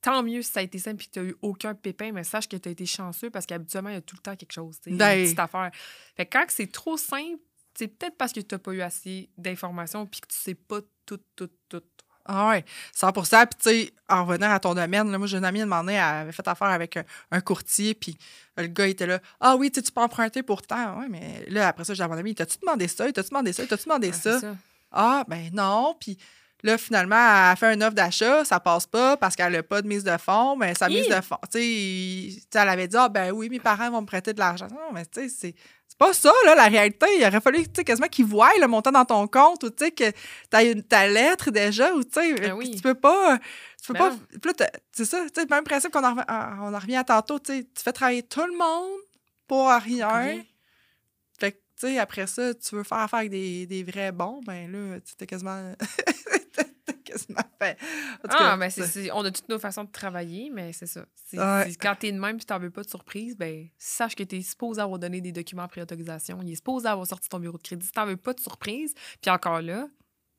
Tant 0.00 0.22
mieux 0.22 0.40
si 0.40 0.50
ça 0.52 0.60
a 0.60 0.62
été 0.62 0.78
simple 0.78 1.02
et 1.02 1.06
que 1.06 1.10
tu 1.10 1.18
n'as 1.20 1.26
eu 1.26 1.36
aucun 1.42 1.74
pépin, 1.74 2.10
mais 2.10 2.24
sache 2.24 2.48
que 2.48 2.56
tu 2.56 2.66
as 2.66 2.72
été 2.72 2.86
chanceux 2.86 3.28
parce 3.28 3.44
qu'habituellement, 3.44 3.90
il 3.90 3.94
y 3.96 3.98
a 3.98 4.00
tout 4.00 4.16
le 4.16 4.22
temps 4.22 4.34
quelque 4.34 4.52
chose. 4.52 4.78
Ben- 4.86 5.18
Une 5.18 5.24
petite 5.26 5.38
affaire. 5.38 5.70
Fait 6.16 6.24
que 6.24 6.38
quand 6.38 6.46
c'est 6.48 6.72
trop 6.72 6.96
simple, 6.96 7.42
c'est 7.78 7.88
peut-être 7.88 8.16
parce 8.16 8.32
que 8.32 8.40
tu 8.40 8.54
n'as 8.54 8.58
pas 8.58 8.72
eu 8.72 8.80
assez 8.82 9.28
d'informations 9.38 10.06
puis 10.06 10.20
que 10.20 10.28
tu 10.28 10.36
sais 10.36 10.54
pas 10.54 10.78
tout, 11.04 11.20
tout, 11.34 11.50
tout. 11.68 11.82
Ah 12.28 12.48
ouais, 12.48 12.64
100 12.92 13.12
Puis, 13.12 13.22
tu 13.22 13.46
sais, 13.60 13.92
en 14.08 14.24
revenant 14.24 14.50
à 14.50 14.58
ton 14.58 14.74
domaine, 14.74 15.12
là, 15.12 15.16
moi, 15.18 15.28
j'ai 15.28 15.38
une 15.38 15.44
amie, 15.44 15.60
demandé, 15.60 15.92
elle 15.92 16.00
avait 16.00 16.32
fait 16.32 16.46
affaire 16.48 16.66
avec 16.66 16.96
un, 16.96 17.04
un 17.30 17.40
courtier, 17.40 17.94
puis 17.94 18.18
le 18.56 18.66
gars 18.66 18.88
était 18.88 19.06
là. 19.06 19.20
Ah 19.38 19.54
oui, 19.54 19.70
tu 19.70 19.80
peux 19.80 20.00
emprunter 20.00 20.42
pourtant. 20.42 20.98
Ouais, 20.98 21.06
mais 21.08 21.44
là, 21.48 21.68
après 21.68 21.84
ça, 21.84 21.94
j'ai 21.94 21.98
dit 21.98 22.02
à 22.02 22.08
mon 22.08 22.18
ami, 22.18 22.34
t'as-tu 22.34 22.58
demandé 22.58 22.88
ça? 22.88 23.12
T'as-tu 23.12 23.28
demandé 23.28 23.52
ça? 23.52 23.64
T'as-tu 23.64 23.84
demandé 23.84 24.10
Ah, 24.12 24.16
ça? 24.16 24.32
c'est 24.32 24.40
ça. 24.40 24.56
Ah, 24.90 25.24
ben 25.28 25.50
non. 25.52 25.94
Puis 26.00 26.18
là, 26.64 26.76
finalement, 26.78 27.14
elle 27.14 27.52
a 27.52 27.54
fait 27.56 27.72
une 27.72 27.82
offre 27.84 27.94
d'achat, 27.94 28.44
ça 28.44 28.58
passe 28.58 28.86
pas 28.88 29.16
parce 29.16 29.36
qu'elle 29.36 29.52
n'a 29.52 29.62
pas 29.62 29.80
de 29.82 29.86
mise 29.86 30.02
de 30.02 30.16
fonds. 30.16 30.56
Mais 30.56 30.74
sa 30.74 30.88
mise 30.88 31.06
de 31.06 31.20
fonds, 31.20 31.38
tu 31.44 31.58
sais, 31.60 31.64
il- 31.68 32.34
tu 32.34 32.40
sais, 32.52 32.58
elle 32.58 32.68
avait 32.70 32.88
dit, 32.88 32.96
ah, 32.96 33.08
ben 33.08 33.30
oui, 33.30 33.48
mes 33.48 33.60
parents 33.60 33.88
vont 33.92 34.00
me 34.00 34.06
prêter 34.06 34.32
de 34.32 34.40
l'argent. 34.40 34.66
Non, 34.68 34.90
mais 34.92 35.06
tu 35.06 35.28
sais, 35.28 35.54
c'est. 35.98 36.06
Pas 36.06 36.12
ça, 36.12 36.32
là, 36.44 36.54
la 36.54 36.66
réalité. 36.66 37.06
Il 37.18 37.24
aurait 37.26 37.40
fallu, 37.40 37.64
tu 37.64 37.70
sais, 37.76 37.84
quasiment 37.84 38.08
qu'ils 38.08 38.26
voient 38.26 38.52
le 38.60 38.66
montant 38.66 38.92
dans 38.92 39.04
ton 39.04 39.26
compte 39.26 39.62
ou, 39.64 39.70
tu 39.70 39.84
sais, 39.84 39.90
que 39.90 40.12
t'as 40.50 40.64
une 40.64 40.82
ta 40.82 41.06
lettre 41.08 41.50
déjà 41.50 41.92
ou, 41.94 42.04
tu 42.04 42.12
sais, 42.12 42.34
Ben 42.34 42.52
oui. 42.52 42.72
tu 42.74 42.82
peux 42.82 42.94
pas... 42.94 43.38
Tu 43.82 43.88
peux 43.88 43.94
Ben 43.94 44.10
pas... 44.10 44.64
là, 44.64 44.70
c'est 44.92 45.04
ça, 45.04 45.24
tu 45.32 45.40
sais, 45.40 45.46
même 45.48 45.64
principe 45.64 45.92
qu'on 45.92 46.04
en, 46.04 46.16
on 46.28 46.78
revient 46.78 46.96
à 46.96 47.04
tantôt, 47.04 47.38
tu 47.38 47.64
tu 47.64 47.82
fais 47.82 47.92
travailler 47.92 48.22
tout 48.22 48.44
le 48.44 48.56
monde 48.56 49.00
pour 49.46 49.68
rien. 49.68 50.08
Rien. 50.08 50.42
Fait 51.38 51.52
que, 51.52 51.56
tu 51.78 51.86
sais, 51.88 51.98
après 51.98 52.26
ça, 52.26 52.54
tu 52.54 52.74
veux 52.74 52.82
faire 52.82 52.98
affaire 52.98 53.20
avec 53.20 53.30
des, 53.30 53.66
des 53.66 53.84
vrais 53.84 54.12
bons, 54.12 54.40
ben 54.44 54.70
là, 54.70 55.00
tu 55.00 55.14
t'es 55.14 55.26
quasiment... 55.26 55.74
t'as 57.06 57.12
quasiment 57.12 57.40
fait. 57.60 57.72
En 58.24 58.28
tout 58.28 58.36
Ah, 58.38 58.56
cas, 58.56 58.56
ben, 58.56 59.10
on 59.14 59.24
a 59.24 59.30
toutes 59.30 59.48
nos 59.48 59.58
façons 59.58 59.84
de 59.84 59.90
travailler, 59.90 60.50
mais 60.52 60.72
c'est 60.72 60.86
ça. 60.86 61.04
Ouais. 61.32 61.72
quand 61.80 61.94
t'es 61.98 62.12
de 62.12 62.18
même 62.18 62.36
et 62.36 62.40
t'en 62.40 62.58
veux 62.58 62.70
pas 62.70 62.82
de 62.82 62.88
surprise, 62.88 63.36
ben, 63.36 63.68
sache 63.78 64.14
que 64.14 64.22
t'es 64.24 64.42
supposé 64.42 64.80
avoir 64.80 64.98
donné 64.98 65.20
des 65.20 65.32
documents 65.32 65.64
en 65.64 65.68
préautorisation. 65.68 66.40
Il 66.42 66.52
est 66.52 66.56
supposé 66.56 66.88
avoir 66.88 67.06
sorti 67.06 67.28
ton 67.28 67.38
bureau 67.38 67.56
de 67.58 67.62
crédit. 67.62 67.84
Si 67.86 67.92
t'en 67.92 68.06
veux 68.06 68.16
pas 68.16 68.32
de 68.32 68.40
surprise, 68.40 68.94
puis 69.20 69.30
encore 69.30 69.60
là, 69.62 69.88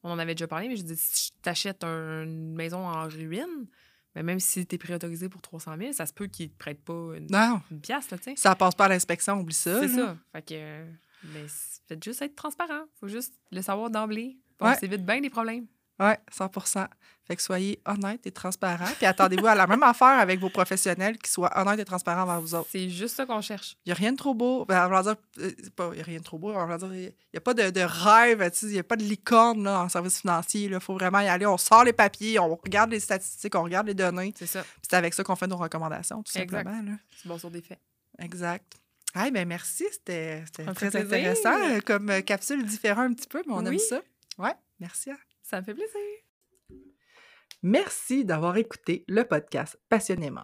on 0.04 0.12
en 0.12 0.20
avait 0.20 0.36
déjà 0.36 0.48
parlé, 0.48 0.68
mais 0.70 0.76
je 0.78 0.84
dis, 0.84 0.96
si 0.96 1.32
t'achètes 1.42 1.84
un- 1.84 2.24
une 2.24 2.56
maison 2.56 2.78
en 2.88 3.08
ruine, 3.08 3.68
ben, 4.16 4.24
même 4.24 4.40
si 4.40 4.66
t'es 4.66 4.78
préautorisé 4.78 5.30
pour 5.30 5.42
300 5.42 5.76
000, 5.78 5.92
ça 5.94 6.06
se 6.06 6.14
peut 6.14 6.28
qu'ils 6.28 6.50
te 6.50 6.58
prêtent 6.58 6.84
pas 6.84 7.12
une, 7.18 7.28
Non, 7.30 7.62
une 7.72 7.82
pièce, 7.82 8.10
là, 8.10 8.18
tu 8.18 8.24
sais. 8.26 8.36
ça 8.36 8.56
passe 8.56 8.74
pas 8.76 8.86
à 8.86 8.90
l'inspection, 8.90 9.40
oublie 9.40 9.54
ça. 9.54 9.80
C'est 9.82 9.90
ça. 9.96 10.18
Fait 10.32 10.42
que, 10.42 10.54
euh, 10.56 10.86
mais 11.34 11.48
c- 11.48 11.82
faites 11.88 12.04
juste 12.04 12.22
être 12.22 12.36
transparent. 12.36 12.84
Faut 13.00 13.08
juste 13.08 13.34
le 13.52 13.62
savoir 13.62 13.90
d'emblée. 13.90 14.38
Bon, 14.60 14.68
Ouais. 14.68 14.74
Ça 14.76 14.86
évite 14.86 15.06
bien 15.06 15.20
des 15.22 15.30
problèmes. 15.30 15.68
Ouais, 16.00 16.18
100 16.32 16.52
Fait 17.26 17.36
que 17.36 17.42
soyez 17.42 17.82
honnête 17.86 18.26
et 18.28 18.32
transparent. 18.32 18.86
Puis 18.98 19.06
attendez-vous 19.06 19.48
à 19.48 19.56
la 19.56 19.66
même 19.68 19.82
affaire 19.84 20.20
avec 20.20 20.40
vos 20.40 20.50
professionnels 20.50 21.18
qui 21.18 21.32
soient 21.32 21.52
honnêtes 21.60 21.80
et 21.80 21.86
transparents 21.86 22.22
envers 22.22 22.40
vous 22.40 22.54
autres. 22.56 22.70
C'est 22.72 22.90
juste 22.90 23.16
ça 23.16 23.26
qu'on 23.26 23.42
cherche. 23.42 23.76
Il 23.86 23.90
n'y 23.90 23.92
a 23.94 23.96
rien 23.96 24.12
de 24.12 24.18
trop 24.18 24.34
beau. 24.36 24.64
Ben, 24.66 24.86
on 24.86 24.90
va 24.90 25.02
dire, 25.02 25.16
euh, 25.40 25.52
pas, 25.76 25.90
il 25.92 25.96
n'y 25.96 26.02
a 26.02 26.04
rien 26.04 26.20
de 26.20 26.24
trop 26.24 26.38
beau. 26.38 26.54
On 26.54 26.66
va 26.68 26.78
dire, 26.78 26.94
il 26.94 27.02
n'y 27.34 27.38
a 27.38 27.42
pas 27.42 27.54
de, 27.56 27.70
de 27.72 27.82
rêve, 27.82 28.50
tu 28.52 28.58
sais, 28.60 28.66
il 28.68 28.74
n'y 28.74 28.80
a 28.80 28.84
pas 28.84 28.96
de 28.96 29.04
licorne 29.04 29.64
là, 29.64 29.82
en 29.82 29.90
service 29.90 30.22
financier. 30.22 30.66
Il 30.72 30.80
faut 30.80 30.94
vraiment 30.94 31.20
y 31.20 31.28
aller. 31.28 31.46
On 31.48 31.58
sort 31.58 31.84
les 31.84 31.94
papiers, 31.94 32.40
on 32.40 32.56
regarde 32.56 32.92
les 32.92 33.00
statistiques, 33.00 33.56
on 33.56 33.64
regarde 33.64 33.88
les 33.88 33.94
données. 33.96 34.34
C'est 34.38 34.46
ça. 34.48 34.62
Puis 34.62 34.72
c'est 34.90 34.96
avec 34.96 35.14
ça 35.16 35.24
qu'on 35.24 35.36
fait 35.36 35.48
nos 35.48 35.58
recommandations, 35.58 36.22
tout 36.24 36.38
Exact. 36.38 36.64
simplement. 36.66 36.96
C'est 37.22 37.28
bon 37.28 37.38
sur 37.40 37.50
des 37.52 37.62
faits. 37.62 37.80
Exact. 38.20 38.74
Ah, 39.16 39.32
ben 39.32 39.48
merci, 39.48 39.84
c'était 39.92 40.44
très 40.54 40.64
plaisir. 40.92 41.02
intéressant 41.02 41.58
euh, 41.72 41.80
comme 41.84 42.10
euh, 42.12 42.22
capsule 42.22 42.64
différent 42.66 43.02
un 43.02 43.14
petit 43.14 43.28
peu, 43.28 43.42
mais 43.48 43.54
on 43.54 43.62
aime 43.66 43.70
Oui. 43.70 43.80
ça. 43.80 44.00
Ouais, 44.38 44.54
merci. 44.80 45.10
Ça 45.50 45.62
me 45.62 45.64
fait 45.64 45.74
plaisir. 45.74 46.02
Merci 47.64 48.26
d'avoir 48.26 48.58
écouté 48.58 49.06
le 49.08 49.24
podcast 49.24 49.80
passionnément. 49.88 50.44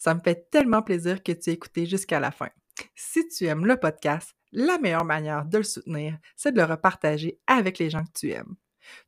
Ça 0.00 0.16
me 0.16 0.20
fait 0.20 0.50
tellement 0.50 0.82
plaisir 0.82 1.22
que 1.22 1.30
tu 1.30 1.50
aies 1.50 1.52
écouté 1.52 1.86
jusqu'à 1.86 2.18
la 2.18 2.32
fin. 2.32 2.48
Si 2.96 3.28
tu 3.28 3.44
aimes 3.44 3.66
le 3.66 3.76
podcast, 3.76 4.34
la 4.50 4.78
meilleure 4.78 5.04
manière 5.04 5.44
de 5.44 5.58
le 5.58 5.62
soutenir, 5.62 6.18
c'est 6.34 6.50
de 6.50 6.56
le 6.56 6.64
repartager 6.64 7.38
avec 7.46 7.78
les 7.78 7.88
gens 7.88 8.02
que 8.02 8.18
tu 8.18 8.32
aimes. 8.32 8.56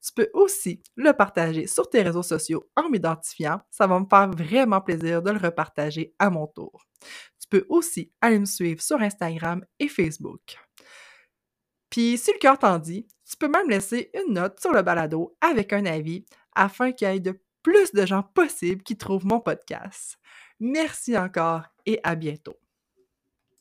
Tu 0.00 0.12
peux 0.14 0.30
aussi 0.34 0.80
le 0.94 1.12
partager 1.12 1.66
sur 1.66 1.90
tes 1.90 2.02
réseaux 2.02 2.22
sociaux 2.22 2.70
en 2.76 2.88
m'identifiant. 2.88 3.60
Ça 3.72 3.88
va 3.88 3.98
me 3.98 4.06
faire 4.08 4.30
vraiment 4.30 4.80
plaisir 4.80 5.20
de 5.20 5.32
le 5.32 5.38
repartager 5.38 6.14
à 6.20 6.30
mon 6.30 6.46
tour. 6.46 6.86
Tu 7.40 7.48
peux 7.50 7.66
aussi 7.68 8.12
aller 8.20 8.38
me 8.38 8.44
suivre 8.44 8.80
sur 8.80 9.00
Instagram 9.00 9.64
et 9.80 9.88
Facebook. 9.88 10.60
Puis, 11.92 12.16
si 12.16 12.32
le 12.32 12.38
cœur 12.38 12.58
t'en 12.58 12.78
dit, 12.78 13.06
tu 13.32 13.38
peux 13.38 13.48
même 13.48 13.70
laisser 13.70 14.10
une 14.14 14.34
note 14.34 14.60
sur 14.60 14.72
le 14.72 14.82
balado 14.82 15.36
avec 15.40 15.72
un 15.72 15.86
avis 15.86 16.24
afin 16.54 16.92
qu'il 16.92 17.08
y 17.08 17.10
ait 17.10 17.20
de 17.20 17.40
plus 17.62 17.92
de 17.92 18.04
gens 18.04 18.22
possibles 18.22 18.82
qui 18.82 18.96
trouvent 18.96 19.26
mon 19.26 19.40
podcast. 19.40 20.18
Merci 20.60 21.16
encore 21.16 21.64
et 21.86 21.98
à 22.04 22.14
bientôt. 22.14 22.61